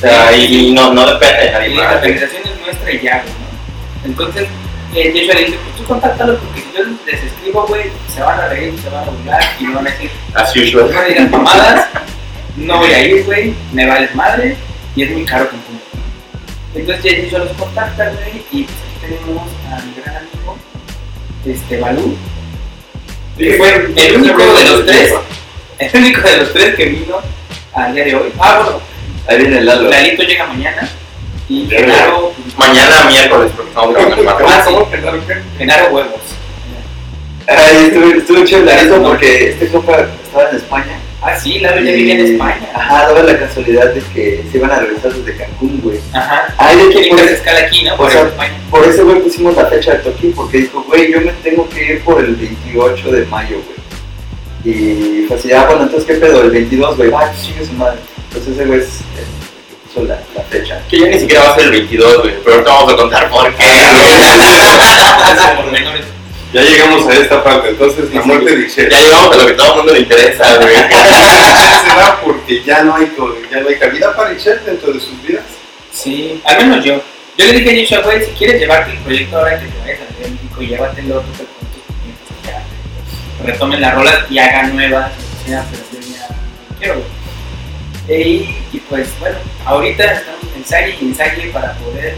[0.00, 3.16] O sea, y, no, no depende de nadie Y la organización es nuestra y ya,
[3.18, 4.08] ¿no?
[4.08, 4.48] Entonces,
[4.94, 8.40] eh, Joshua le dice, pues tú contáctalos porque si yo les escribo, güey, se van
[8.40, 10.90] a reír, se van a burlar y me van a decir, As no usual.
[10.90, 11.88] me digas mamadas,
[12.56, 14.56] no voy a ir, güey, me vales madre
[14.96, 15.56] y es muy caro que.
[16.80, 20.56] Entonces Joshua los contacta, güey, y pues aquí tenemos a mi gran amigo,
[21.44, 22.16] este, Balú,
[23.36, 25.14] que fue el único de los tres,
[25.78, 27.18] el único de los tres que vino
[27.74, 28.32] al día de hoy.
[28.38, 28.80] Ah, bueno,
[29.28, 29.88] Ahí viene el Lalo.
[29.90, 30.88] Lalito llega mañana
[31.48, 34.46] y Ya Genaro, Mañana miércoles, porque estamos grabando el martes.
[34.48, 35.44] Ah.
[35.58, 36.20] Genaro huevos.
[37.48, 40.98] Ay, estuvo, estuvo chido Lalito porque este compa estaba en España.
[41.22, 42.70] Ah, sí, Lalo ya vivía en España.
[42.74, 45.98] Ajá, daba la casualidad de que se iban a regresar desde Cancún, güey.
[46.14, 46.54] Ajá.
[46.56, 47.94] Ay, de que por, hacer escala aquí, ¿no?
[47.94, 48.58] o Por sea, España.
[48.70, 51.84] por ese güey pusimos la fecha de toquín porque dijo, güey, yo me tengo que
[51.84, 53.80] ir por el 28 de mayo, güey.
[54.64, 56.42] Y fue así, ah, bueno, entonces, ¿qué pedo?
[56.42, 57.98] El 22, güey, ah, chingue su madre.
[58.30, 59.00] Entonces ese güey es
[59.96, 60.80] la, la fecha.
[60.88, 62.34] Que ya ni siquiera va a ser el 22, güey.
[62.44, 63.64] Pero ahorita vamos a contar por qué.
[66.52, 68.90] Ya llegamos a esta parte, entonces la muerte de Ixchel.
[68.90, 70.74] Ya llegamos a lo que todo el mundo le interesa, güey.
[70.74, 73.08] será porque ya no hay,
[73.48, 75.44] ya no hay cabida para Ixchel dentro de sus vidas.
[75.92, 77.00] Sí, al menos yo.
[77.38, 80.00] Yo le dije a Joshua, güey, si quieres llevarte el proyecto ahora que te vayas
[80.00, 82.64] a México, llévatelo, tú con tus clientes, ya.
[83.46, 86.34] Retomen las rolas y hagan nuevas, o sea, pero yo ya no
[86.78, 87.19] quiero, güey.
[88.10, 92.16] Y, y pues bueno, ahorita estamos ensayo y ensayo para poder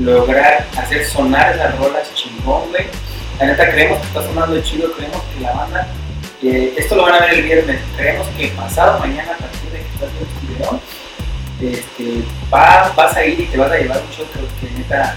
[0.00, 2.86] lograr hacer sonar las rolas chingón, güey.
[3.38, 5.86] La neta creemos que está sonando chido, creemos que la banda,
[6.42, 9.78] eh, esto lo van a ver el viernes, creemos que pasado mañana a partir de
[9.78, 13.98] que estás viendo este video, este, va, vas a ir y te vas a llevar
[13.98, 14.26] un show
[14.60, 15.16] que, neta...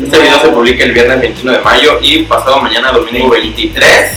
[0.00, 4.12] Este video se publica el viernes 21 de mayo y pasado mañana, domingo 23.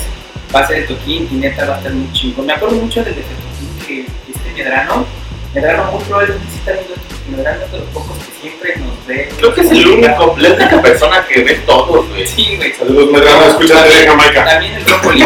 [0.53, 2.45] va a ser el toquín y neta va a estar muy chingón.
[2.45, 5.07] Me acuerdo mucho del de toquín que este Medrano,
[5.55, 9.29] Esto, porque Medrano es de los pocos que siempre nos ve.
[9.37, 12.25] Creo que es el único, la única persona que ve todos, güey.
[12.25, 12.73] Sí, güey.
[12.73, 14.45] Saludos, Medrano, escucha de Jamaica.
[14.45, 15.23] También el Brócoli.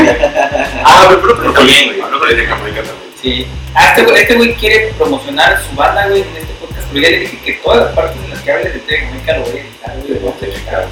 [0.84, 2.02] Ah, creo que también, güey.
[2.02, 3.12] Hablo de Jamaica también.
[3.22, 3.48] Sí.
[3.74, 7.10] Ah, este güey, este güey quiere promocionar su banda, güey, en este podcast, pero ya
[7.10, 9.52] le dije que todas las partes en las que hables de Tele Jamaica lo voy
[9.52, 10.14] a editar, güey.
[10.14, 10.88] lo voy a editar.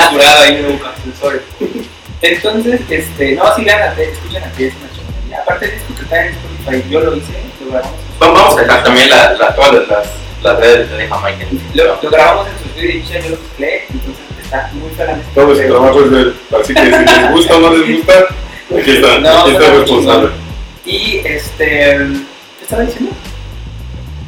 [0.00, 0.80] censurado ahí en un.
[2.22, 4.93] Entonces, este, no, sí, Ted, escuchen a Ted, es una.
[5.44, 7.98] Aparte de está en Spotify, yo lo hice, lo grabamos.
[8.18, 10.06] Vamos vamos a dejar también la, la, todas las,
[10.42, 11.46] las redes de Jamaica.
[11.74, 15.24] Lo, lo grabamos en su estudio y yo lo mezclé, entonces está muy feliz.
[15.34, 16.36] Todo ese trabajo es de él.
[16.58, 18.12] Así que si les gusta o no les gusta,
[18.78, 19.18] aquí está.
[19.18, 20.30] No, aquí está responsable.
[20.86, 23.12] Y este, ¿qué estaba diciendo?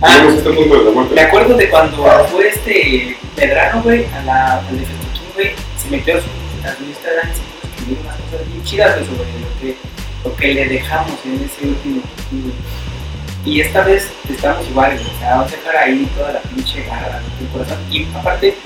[0.02, 4.05] Ah, Llegamos a este punto de la me acuerdo de cuando fue este Medrano, güey,
[4.05, 5.50] a la, al de Festoquín, güey,
[5.83, 6.26] se metió a su,
[6.68, 9.61] a su Instagram y se puso a escribir unas cosas bien chidas, güey, sobre lo
[9.61, 9.76] que,
[10.27, 12.03] lo que le dejamos en ese último.
[13.45, 16.83] Y esta vez estamos igual, güey, o sea, vamos a dejar ahí toda la pinche
[16.83, 17.79] garra del corazón.
[17.93, 18.57] Y aparte,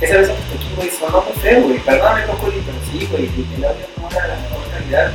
[0.00, 3.64] esa vez el Festoquín, güey, sonó muy feo, güey, perdóname, Cocoli, pero sí, güey, el
[3.64, 5.12] audio no era de la mejor calidad.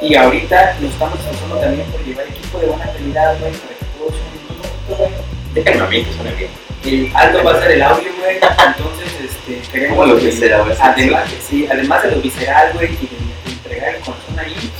[0.00, 3.84] Y ahorita nos estamos esforzando también por llevar equipo de buena calidad, güey, para que
[3.98, 5.14] todo suene.
[5.54, 6.50] Déjenme a mí que suene bien.
[6.84, 8.36] El alto va a ser el audio, güey.
[8.36, 9.98] Entonces, este, queremos.
[9.98, 10.76] Como lo güey.
[10.80, 14.70] Además, sí, además de lo visceral, güey, y de, de entregar el corazón ahí,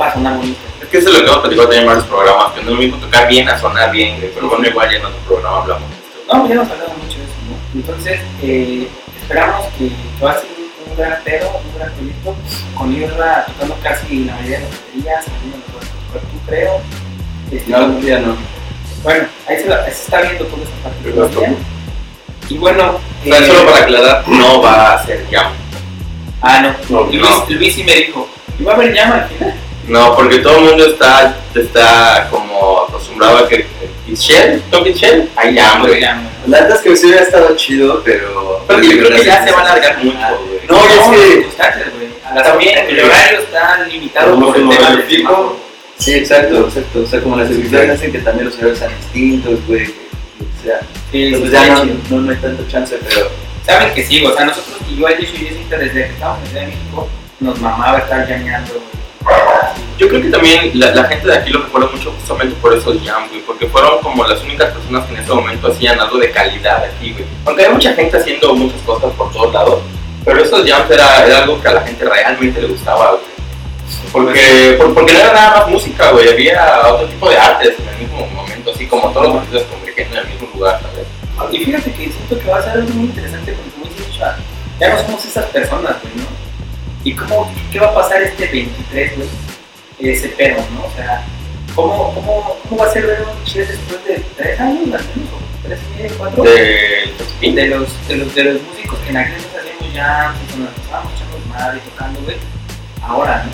[0.00, 0.58] va a sonar bonito.
[0.82, 2.74] Es que eso es lo que hemos platicado también en varios programas, que no es
[2.74, 4.30] lo mismo tocar bien a sonar bien, güey.
[4.34, 6.36] Pero bueno, igual ya en otro programa hablamos de esto.
[6.36, 7.80] No, ya hemos hablado mucho de eso, ¿no?
[7.80, 8.88] Entonces, eh,
[9.20, 9.90] esperamos que
[10.24, 10.46] va a ser
[10.90, 12.36] un, gran pedo, un gran proyecto,
[12.74, 15.60] con Irra tocando casi la mayoría de las baterías, algunos
[16.12, 16.80] los tú, creo.
[17.52, 18.36] Este, No, ya no.
[19.02, 21.10] Bueno, ahí se, la- se está viendo toda esta parte.
[21.12, 21.56] Todavía.
[22.48, 25.52] Y bueno, O sea, eh, solo para aclarar, no va a ser jam.
[26.42, 26.74] Ah, no.
[26.88, 27.46] No, Luis, no.
[27.48, 28.28] Luis sí me dijo,
[28.58, 29.54] ¿y va a haber llama al final?
[29.88, 33.66] No, porque todo el mundo está, está como acostumbrado a que
[34.14, 35.54] Shell, toque Shell, hay.
[35.54, 35.88] Llama.
[36.46, 38.64] La verdad es que sí hubiera estado chido, pero.
[38.66, 40.60] Pero yo creo que ya se van a alargar mucho, güey.
[40.68, 45.06] No, es que- También, el horario está limitado Como por el no tema del.
[45.98, 47.00] Sí, exacto, exacto.
[47.00, 49.84] O sea, como las circunstancias hacen que también los horarios sean distintos, güey.
[49.86, 50.80] O sea,
[51.12, 53.28] está ya no, no, no hay tanta chance, pero.
[53.64, 57.08] Saben que sí, o sea, nosotros, igual yo y Jessica, desde que estábamos en México,
[57.40, 58.80] nos mamaba estar llameando.
[59.98, 63.30] Yo creo que también la, gente de aquí lo recuerda mucho justamente por esos jams,
[63.30, 66.84] güey, porque fueron como las únicas personas que en ese momento hacían algo de calidad
[66.84, 67.24] aquí, güey.
[67.46, 69.80] Aunque hay mucha gente haciendo muchas cosas por todos lados,
[70.24, 73.22] pero esos jams era, era algo que a la gente realmente le gustaba, güey.
[74.12, 77.88] Porque, por- porque no era nada más música, güey, había otro tipo de artes en
[77.88, 81.06] el mismo momento, así como todos los artistas convergiendo en el mismo lugar, ¿sabes?
[81.54, 84.36] Y fíjate que siento que va a ser algo muy interesante porque, como Joshua,
[84.80, 86.45] ya no somos esas personas, güey, ¿no?
[87.06, 89.28] ¿Y cómo, qué va a pasar este 23, güey?
[90.00, 90.86] Ese pedo, ¿no?
[90.86, 91.24] O sea,
[91.72, 95.32] ¿cómo, cómo, cómo va a ser ver un Chile después de tres años, al menos,
[95.32, 96.42] o tres y medio, cuatro?
[96.42, 100.58] De, de los, de los, de los músicos que en aquel entonces hacíamos ya, pues,
[100.58, 102.36] nos estábamos echando madre y tocando, güey.
[103.00, 103.52] Ahora, ¿no?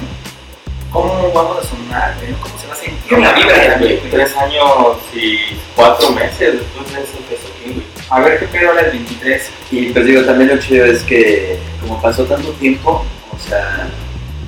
[0.90, 2.32] ¿Cómo vamos a sonar, güey?
[2.40, 6.90] ¿Cómo se va a sentir la vibra de la tres años y cuatro meses después
[6.90, 7.86] de empezó aquí, güey.
[8.08, 9.50] A ver qué pedo ahora el 23.
[9.72, 13.04] Y pues digo, también lo chido es que como pasó tanto tiempo,
[13.44, 13.88] o sea,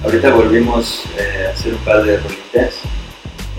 [0.04, 2.74] ahorita volvimos eh, a hacer un par de rolitas,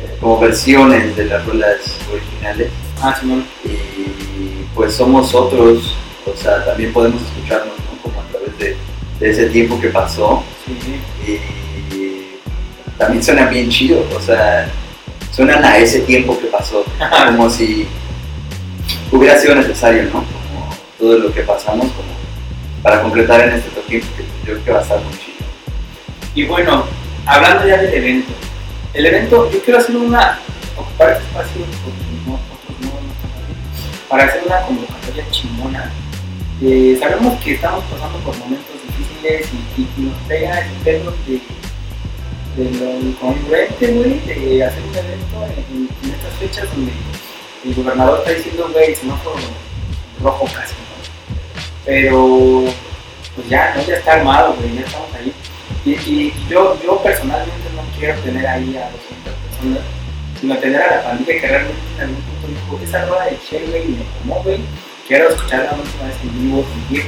[0.02, 1.78] eh, como versiones de las rolas
[2.12, 2.70] originales,
[3.02, 3.14] Ah,
[3.66, 8.02] y pues somos otros, o sea, también podemos escucharnos, ¿no?
[8.02, 8.78] Como a través de,
[9.20, 10.78] de ese tiempo que pasó, Sí,
[11.26, 11.32] sí.
[11.32, 14.70] y también suenan bien chido, o sea,
[15.36, 16.86] suenan a ese tiempo que pasó,
[17.26, 17.86] como si
[19.12, 20.12] hubiera sido necesario, ¿no?
[20.24, 22.16] Como todo lo que pasamos, como
[22.82, 25.25] para concretar en este toque, porque yo creo que va a estar muy chido.
[26.36, 26.84] Y bueno,
[27.26, 28.34] hablando ya del evento.
[28.94, 30.40] El evento, yo quiero hacer una,
[30.78, 31.62] ocupar este espacio,
[32.28, 33.16] no, no, no
[34.10, 35.92] para hacer una convocatoria chingona
[36.62, 41.42] Eh, sabemos que estamos pasando por momentos difíciles y, nos pega el pedo de,
[42.56, 46.92] de lo incongruente, güey, de hacer un evento en, estas fechas donde
[47.66, 49.36] el gobernador está diciendo, güey, el semáforo
[50.22, 50.96] rojo casi, ¿no?
[51.86, 52.66] Pero,
[53.36, 53.84] pues ya, ¿no?
[53.84, 55.34] Ya está armado, güey, ya estamos ahí.
[55.86, 59.84] Y, y yo, yo personalmente no quiero tener ahí a 200 personas,
[60.42, 63.66] sino tener a la pandilla que realmente en algún punto dijo, esa rueda de Che,
[63.68, 64.60] güey, me tomó, güey,
[65.08, 67.06] quiero escucharla la última vez en vivo, sentir.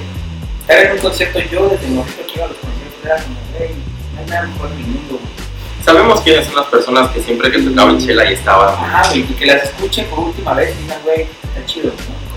[0.61, 3.69] Estar en un concierto, yo desde morrito que iba a los conciertos era como, güey,
[4.13, 5.47] no hay nada mejor en el mundo, güey.
[5.83, 8.75] Sabemos quiénes son las personas que siempre que tocaban chela y estaban.
[8.75, 12.27] Ajá, güey, y que las escuchen por última vez y digan, güey, está chido, ¿no?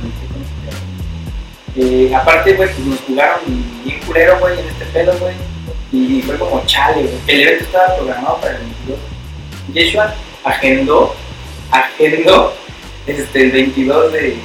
[1.77, 3.41] Eh, aparte, güey, pues nos jugaron
[3.85, 5.35] bien culero, güey, en este pedo, güey.
[5.93, 7.09] Y fue como chale.
[7.27, 8.99] El evento estaba programado para el 22.
[9.75, 10.15] Yeshua
[10.45, 11.15] agendó,
[11.71, 12.55] agendó,
[13.07, 14.39] este, el 22 de, de,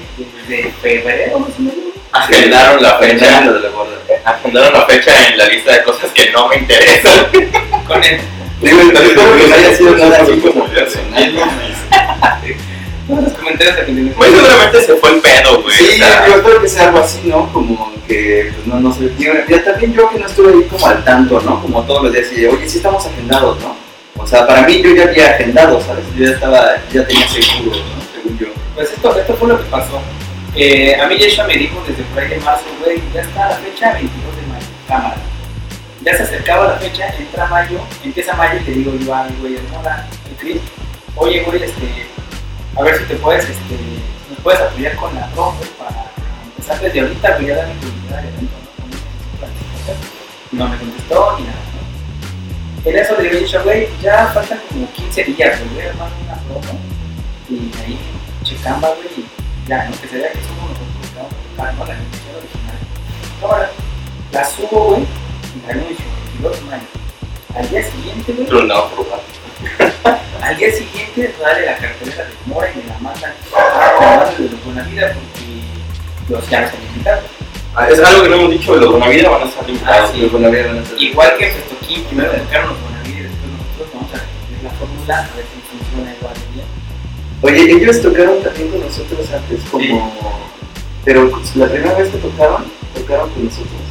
[0.48, 1.76] de febrero, más o menos.
[2.12, 3.44] Agendaron la fecha.
[4.24, 7.28] Agendaron la fecha en la lista de cosas que no me interesan.
[7.88, 8.22] Con el,
[8.62, 11.36] Digo, entonces, Espero que no haya sido nada así como personal.
[13.08, 14.18] Todos los comentarios continuación.
[14.18, 15.76] Muy seguramente se fue el pedo, güey.
[15.76, 17.52] Sí, yo espero que sea algo así, ¿no?
[17.54, 19.12] Como que, pues no, no sé.
[19.18, 21.62] Ya también yo que no estuve ahí como al tanto, ¿no?
[21.62, 23.76] Como todos los días y oye, sí estamos agendados, ¿no?
[24.18, 26.06] O sea, para mí yo ya había agendado, ¿sabes?
[26.16, 28.02] Yo ya estaba, ya tenía seguro, ¿no?
[28.14, 28.48] Según yo.
[28.74, 30.02] Pues esto, esto fue lo que pasó.
[30.56, 33.56] Eh, a mí Yeshua me dijo desde por ahí de marzo, güey, ya está la
[33.56, 35.18] fecha 22 de mayo, cámara.
[36.02, 39.58] Ya se acercaba la fecha, entra mayo, empieza mayo y le digo yo al güey,
[39.78, 40.62] hola, el Chris,
[41.18, 42.06] oye güey, este,
[42.76, 43.76] a ver si te puedes, este,
[44.30, 46.12] nos puedes apoyar con la promo para
[46.46, 48.54] empezar desde ahorita, güey, ya dame publicidad al evento,
[50.52, 50.66] ¿no?
[50.66, 51.58] No me contestó ni nada,
[52.84, 52.90] ¿no?
[52.90, 56.10] En eso le digo, Yeshua, güey, ya faltan como 15 días, güey, voy a armar
[56.24, 56.80] una promo
[57.50, 58.00] y ahí
[58.44, 60.02] checamba, güey, y ya, ¿no?
[60.02, 61.86] Que se vea que somos nosotros que vamos a ¿no?
[61.86, 62.78] La canción original.
[63.42, 63.72] Ahora,
[64.34, 66.06] la subo, güey, y la anuncio,
[66.42, 66.84] 22 de mayo.
[67.56, 69.35] Al día siguiente, güey, pero no, por favor.
[70.42, 74.50] al día siguiente sale la cartelera de Mora y me la mandan, me la de
[74.50, 77.22] los Buenavida porque los ya los han invitado.
[77.76, 80.10] Ah, Es algo que no hemos dicho, de los Bonavides van a estar limitados.
[80.10, 80.22] Ah, sí.
[80.22, 83.24] Yo con la vida van a estar- Igual que Festoquín, primero tocaron los Buenavida y
[83.24, 86.66] después nosotros vamos a repetir la fórmula a ver si funciona igual bien.
[87.42, 90.14] Oye, ellos tocaron también con nosotros antes, como.
[91.04, 93.82] Pero pues, la primera vez que tocaron, tocaron con nosotros.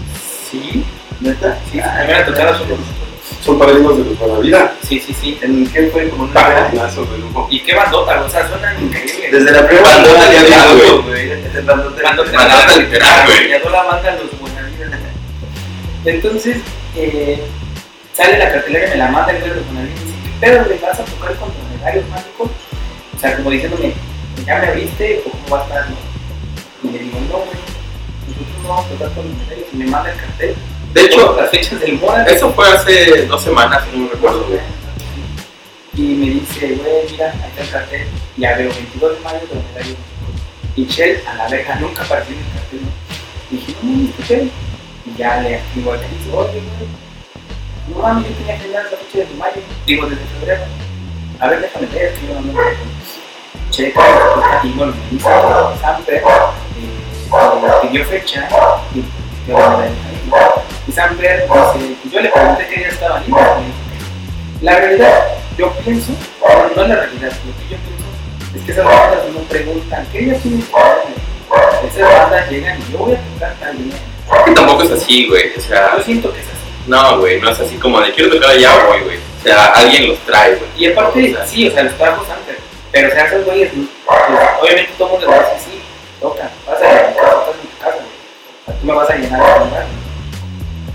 [0.50, 0.84] Sí,
[1.20, 1.58] ¿Neta?
[1.70, 3.03] sí, Ah, primero tocaron con nosotros.
[3.44, 4.74] Son paradigmas de nuestra vida.
[4.82, 5.38] Sí, sí, sí.
[5.42, 6.08] ¿En qué fue?
[6.08, 7.46] Como una Paradigmas de lujo.
[7.50, 9.32] Y qué bandota, o sea, suenan increíbles.
[9.32, 11.28] Desde la primera Bandota banda literal, de güey.
[11.28, 13.26] Desde bandota literal.
[13.26, 13.50] Güey.
[13.50, 15.00] Ya no la mandan los Buenavidas.
[16.06, 16.56] Entonces,
[16.96, 17.44] eh,
[18.14, 20.46] sale la cartelera y me la manda el güey de los Buenavidas y dice, ¿qué
[20.46, 20.78] pedo, güey?
[20.78, 22.50] ¿Vas a tocar con Dromedarios Mágicos?
[23.14, 23.92] O sea, como diciéndome,
[24.46, 25.90] ¿ya me abriste o cómo va a estar?
[25.90, 26.88] no?
[26.88, 27.60] Y le digo, no, güey,
[28.26, 29.68] nosotros no vamos a tocar con Dromedarios.
[29.70, 30.56] Y me manda el cartel.
[30.94, 32.22] De hecho, las fechas del Mora.
[32.24, 34.60] eso fue hace dos semanas, si no me recuerdo, güey.
[35.96, 38.06] Y me dice, güey, mira, ahí está el cartel.
[38.36, 39.96] Ya veo 22 de mayo de Dromedarios
[40.76, 42.88] Y Chel, a la verga, nunca apareció en el cartel, ¿no?
[43.50, 44.44] Y dije, no, ¿qué pedo?
[45.06, 46.88] Y ya le activo al Chris, oye, güey,
[47.88, 50.62] no mames, yo tenía que dar esa fecha desde mayo, digo, desde febrero.
[51.40, 52.62] A ver, déjame ver, que yo no me
[53.70, 54.00] Checa,
[54.62, 55.28] y bueno, me dice,
[55.80, 56.22] Samper, eh,
[57.82, 58.48] pidió fecha,
[58.94, 59.00] y
[59.48, 60.13] yo me la
[60.86, 63.42] Y Samper dice, yo le pregunté que ella estaba libre,
[64.60, 65.24] y La realidad,
[65.56, 68.04] yo pienso, no, no es la realidad, lo que yo pienso
[68.56, 71.88] es que esas bandas no preguntan, ¿qué tiene que hacer?
[71.88, 73.92] Esas bandas llegan y yo voy a tocar también.
[74.44, 75.52] Que tampoco es así, güey.
[75.56, 76.56] O sea, Yo siento que es así.
[76.86, 79.16] no, güey, no es así como de quiero tocar allá, voy, güey.
[79.16, 80.70] O sea, alguien los trae, güey.
[80.76, 82.56] Y aparte, sí, o sea, los trabajos antes.
[82.90, 83.88] Pero, o sea, esos güeyes, pues,
[84.62, 85.82] obviamente todo el mundo le va a decir, sí,
[86.20, 88.06] toca, vas a a en tu casa, güey.
[88.06, 89.86] O sea, tú me vas a llenar de lugar.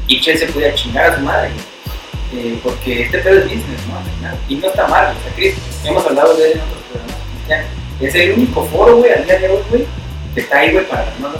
[0.09, 1.51] Y Chel se podía chingar a su madre,
[2.35, 4.29] eh, porque este pedo es business, ¿no?
[4.49, 5.53] Y no está mal, o sea, Chris,
[5.85, 7.67] hemos hablado de él en otros programas cristianos.
[8.01, 9.85] Es el único foro, güey, al día de hoy, güey,
[10.33, 11.39] que está ahí, güey, para las manos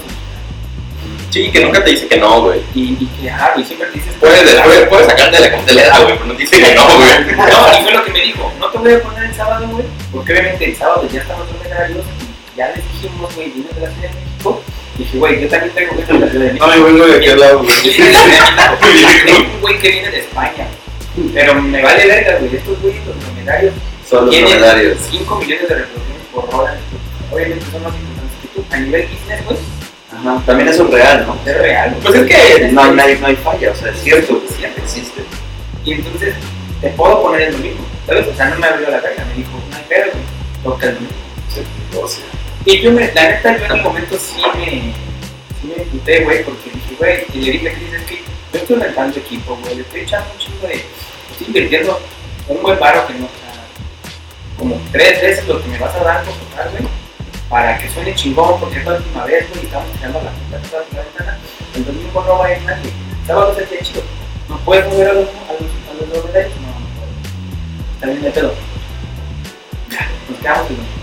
[1.32, 2.62] Sí, que nunca te dice que no, güey.
[2.76, 4.14] y, y que, ajá, güey, siempre te dices...
[4.20, 7.36] Puedes, después, puedes sacarte de la cartelera, güey, pero no te dice que no, güey.
[7.38, 9.86] No, y fue lo que me dijo, no te voy a poner el sábado, güey,
[10.12, 12.06] porque obviamente el sábado ya estamos horarios
[12.54, 14.64] y ya les dijimos, güey, vienes de la Ciudad de México.
[15.00, 16.68] Dije, güey, yo también tengo gente de la Ciudad de México.
[16.68, 17.70] No, yo vengo de aquel lado, güey.
[19.26, 20.68] Tengo un güey que viene de España,
[21.34, 23.74] pero me vale verga, güey, estos güeyes, los promediarios,
[24.10, 24.98] Son los promediarios.
[25.10, 26.78] 5 millones de reproducciones por hora.
[27.32, 28.66] Obviamente son más importantes que tú.
[28.72, 29.58] A nivel business, güey,
[30.12, 30.44] Ajá.
[30.46, 31.50] También eso es real, ¿no?
[31.50, 31.96] es real.
[32.04, 35.22] Pues es que No, no, hay, no hay falla, o sea, es cierto, siempre existe.
[35.86, 36.36] Y entonces
[36.82, 38.28] te puedo poner el domingo, ¿sabes?
[38.28, 40.12] O sea, no me abrió la verga, me dijo, no hay pedo,
[40.62, 41.14] toca el domingo.
[42.02, 42.24] O sea,
[42.66, 44.94] Y yo, me, la neta, yo en el momento sí me,
[45.62, 48.16] sí güey, porque dije, güey, y le dije a es que
[48.52, 50.76] yo estoy rentando equipo, güey, le estoy echando un chingo de,
[51.32, 52.00] estoy invirtiendo
[52.50, 53.64] un buen paro que no, o sea,
[54.58, 56.84] como tres veces lo que me vas a dar por tocar, güey,
[57.50, 60.70] para que suene chingón, porque es la última vez, güey, y estamos tirando la puta
[60.70, 61.40] toda la ventana,
[61.76, 62.92] el domingo no va a ir nadie,
[63.26, 64.04] sábado el día chido,
[64.50, 66.44] no puedes mover a los, a los, a los no, no puedo,
[68.02, 68.54] también me pedo,
[70.30, 70.99] nos quedamos en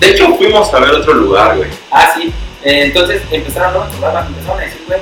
[0.00, 1.68] De hecho, fuimos a ver otro lugar, güey.
[1.90, 2.32] Ah, sí.
[2.64, 5.00] Eh, entonces empezaron, no, empezaron empezaron a decir, güey,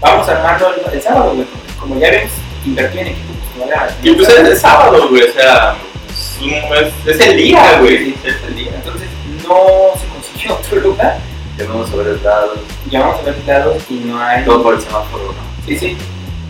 [0.00, 2.30] vamos a armarlo el, el sábado, güey, porque como ya habíamos
[2.64, 5.76] invertido en equipo, pues no era- Y pues es el sábado, güey, o sea,
[6.10, 8.14] es, un- es- es el día, güey.
[8.24, 8.72] Es el día.
[8.74, 9.08] Entonces
[9.46, 9.56] no
[10.00, 11.18] se consiguió otro lugar.
[11.58, 12.54] Llamamos sobre el lado,
[12.90, 14.42] Ya vamos a ver lados y no hay.
[14.44, 15.66] todo por el semáforo, ¿no?
[15.66, 15.96] Sí, sí,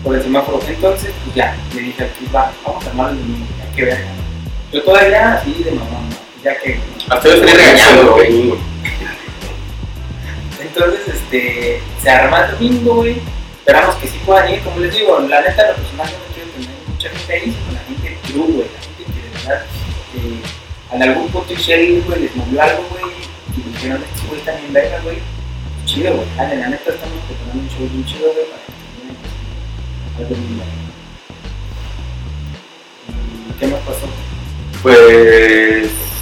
[0.03, 0.59] por el semáforo.
[0.65, 4.07] Entonces, pues ya, le dije al va, vamos a armarlo el domingo, ya que verga.
[4.71, 6.22] Yo todavía así de ¿no?
[6.43, 6.79] Ya que.
[7.09, 8.53] Yo estoy regañando, güey.
[10.59, 13.21] Entonces, este, se arma el domingo, güey.
[13.59, 16.69] Esperamos que sí puedan ir, como les digo, la neta, los personajes no quiero tener
[16.87, 19.65] mucha gente ahí, sino la gente true, güey, la gente que de verdad,
[20.15, 20.41] eh,
[20.91, 23.05] en algún punto Shell, güey, les movió algo, güey,
[23.55, 25.17] y dijeron, este güey está bien verga, güey.
[25.85, 29.15] Chido, güey, dale, la neta, estamos preparando un show bien chido, güey, para que termine
[30.17, 30.73] pues, algo bien verga.
[33.47, 34.07] ¿Y ¿Qué más pasó?
[34.81, 36.12] Pues.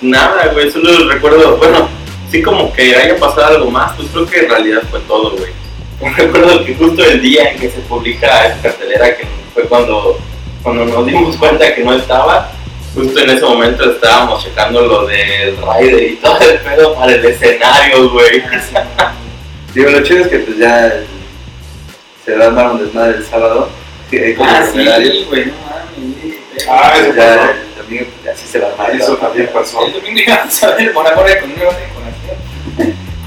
[0.00, 1.88] Nada, güey, solo recuerdo, bueno,
[2.30, 5.52] sí como que haya pasado algo más, pues creo que en realidad fue todo, güey.
[6.16, 10.18] Recuerdo que justo el día en que se publica esa cartelera, que fue cuando,
[10.62, 12.50] cuando nos dimos cuenta que no estaba,
[12.94, 17.24] justo en ese momento estábamos checando lo del rider y todo el pedo para el
[17.24, 18.42] escenario, güey.
[19.74, 21.02] Digo, lo chido es que pues ya
[22.24, 23.68] se va a un desmadre el sábado.
[24.10, 26.68] que Ah, sí, güey, no mames.
[26.68, 27.98] Ah, eso ya pasó.
[27.98, 28.90] el domingo pues, ya sí se va a armar.
[28.90, 29.86] Eso también pasó.
[29.86, 31.40] El domingo íbamos a ver el Mora Mora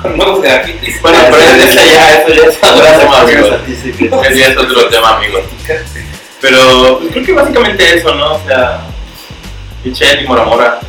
[0.02, 1.02] con nuevos grafitis.
[1.02, 3.50] Bueno, pero eso ya, eso ya es otro tema, amigos.
[3.68, 5.44] Ese ya es otro tema, amigos.
[6.42, 8.36] Pero pues, creo que básicamente eso, ¿no?
[8.36, 8.82] O sea,
[9.84, 10.80] Michelle y Mora Mora,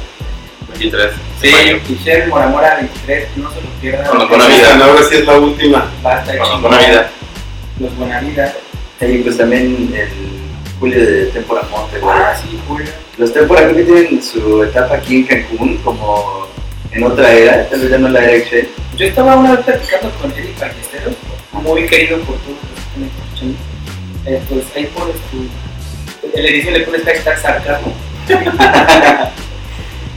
[0.68, 1.10] 23.
[1.40, 1.52] Sí.
[1.88, 4.06] Michelle Mora Mora 23, no se lo pierdan.
[4.06, 4.84] Con los Buenavida.
[4.84, 5.90] Ahora sí es la última.
[6.04, 6.62] Va a estar Con chingón.
[6.62, 7.10] buena vida.
[7.80, 8.54] Los Buenavida.
[9.00, 10.10] Y pues también el
[10.80, 12.00] Julio de Tempora Monte.
[12.02, 12.88] Ah, sí, Julio.
[13.18, 16.48] Los Tempora creo que tienen su etapa aquí en Cancún como
[16.90, 18.68] en otra era, tal vez ya no la era Excel.
[18.96, 21.14] Yo estaba una vez platicando con Eric Ballesteros,
[21.52, 23.58] muy querido por todos los que están escuchando.
[24.24, 26.36] Eh, pues ahí pones tu.
[26.36, 27.92] En la edición le pones hashtag sarcasmo.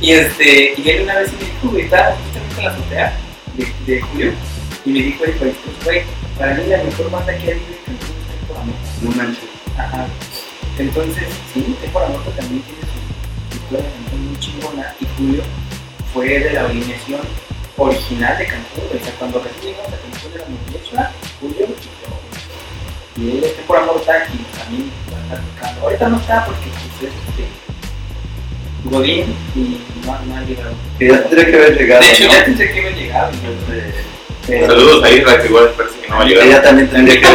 [0.01, 3.17] y este, y él una vez me dijo, güey, estaba justamente en la azotea
[3.55, 4.31] de, de Julio,
[4.85, 6.01] y me dijo Eric Ballesteros, güey,
[6.39, 8.79] para mí la mejor banda que hay en Cancún es Tempora Monte.
[9.01, 9.49] No manches.
[9.77, 10.07] Ajá.
[10.79, 15.43] Entonces, sí, Tempora Morta también tiene su historia muy chingona y Julio
[16.13, 17.21] fue de la alineación
[17.77, 18.83] original de Cancún.
[18.99, 23.23] O sea, cuando recién llegamos a Cancún era Muchacha, Julio y yo.
[23.23, 25.81] Y él es Tempora Morta y también va a estar tocando.
[25.81, 26.69] Ahorita no está porque
[26.99, 27.45] pues, es este,
[28.89, 30.73] Godín y no, no ha llegado.
[30.99, 32.01] Ya tendría que haber llegado.
[32.01, 32.33] De hecho, ¿no?
[32.33, 33.31] ya pensé que iba a llegar.
[34.47, 36.47] Pero- Saludos a Isra, que igual parece que no va a llegar.
[36.47, 37.27] ya también tendría que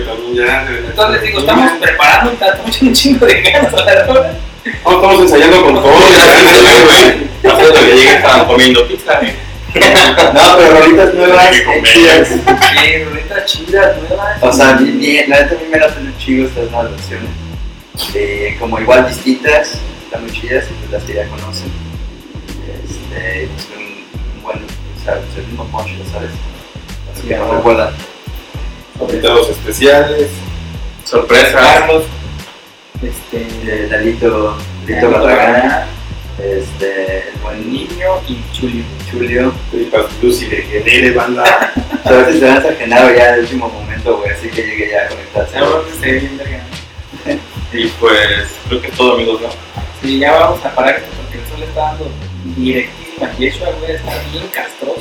[0.00, 0.66] también ya.
[0.68, 4.34] Entonces digo, estamos preparando, estamos un chingo de ganas a la hora.
[4.84, 5.98] No, estamos ensayando con todo.
[5.98, 9.20] de que lleguen estaban comiendo pizza.
[9.76, 11.92] No, pero rolitas nuevas, comer.
[11.92, 12.28] chidas.
[12.28, 14.38] Sí, rolitas chidas, nuevas.
[14.42, 17.28] O sea, bien, bien, la neta a mí me muy chido estas nuevas versiones.
[18.14, 19.72] Eh, como igual distintas,
[20.04, 21.70] están muy chidas y pues las que ya conocen.
[22.84, 23.66] Este, pues
[25.14, 26.30] pues el mismo punch, ya sabes.
[26.30, 27.56] Los Sí, que no claro.
[27.58, 27.94] recuerdan.
[29.00, 30.28] Invitados especiales.
[31.04, 31.58] Sorpresa.
[31.58, 32.04] Carlos,
[33.02, 35.86] este, Eh, Dalito, Dalito Barragán,
[36.38, 38.84] este, el buen Niño y Chulio.
[39.12, 39.52] Julio.
[39.70, 41.44] Tripas Lucy de Genere, banda.
[42.04, 45.08] A veces se van ajenado ya el último momento, güey, así que llegue ya a
[45.08, 45.58] conectarse.
[46.02, 46.62] Bien verga.
[47.72, 48.20] Y pues
[48.68, 49.48] creo que todo, amigos, ¿no?
[50.02, 52.10] Sí, ya vamos a parar esto porque el sol está dando
[52.56, 53.32] directísima.
[53.38, 54.95] Yeshua, güey, está bien castroso, güey.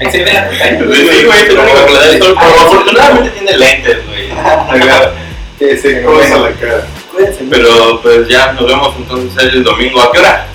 [0.00, 0.78] Ahí se ve la pantalla.
[0.78, 2.36] Sí, güey, es lo único que le da el sol.
[2.40, 4.30] Pero afortunadamente tiene lentes, güey.
[5.58, 6.86] Que se cosa la cara.
[7.50, 10.00] Pero pues ya nos vemos entonces el domingo.
[10.00, 10.46] ¿A qué hora?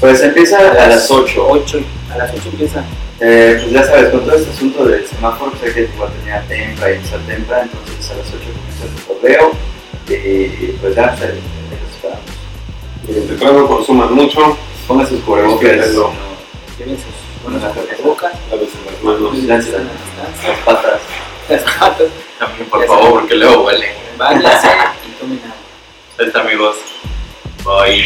[0.00, 1.46] Pues empieza a las 8.
[1.46, 1.80] 8,
[2.12, 2.82] a las 8 empieza.
[3.20, 6.90] Eh, pues ya sabes, con todo este asunto del semáforo, sé que igual tenía tempra
[6.90, 9.52] y empezar tempra, entonces a las 8 comienza el correo
[10.08, 11.36] y pues ya, se, los
[11.94, 12.24] esperamos.
[13.06, 14.56] Y entre tanto consuman mucho.
[14.88, 16.12] Pongan sus cubrebocas, Cuídenlo.
[17.40, 19.38] No, Lleven sus Bueno, buenas la bocas, Lávense las manos.
[19.44, 21.00] Lancen a la distancia, las patas.
[21.48, 22.06] las patas,
[22.38, 23.94] También, por favor, porque luego huele.
[24.16, 24.68] váyanse
[25.06, 25.54] y tomen agua.
[26.18, 26.76] Ahí está, amigos.
[27.64, 28.04] Bye.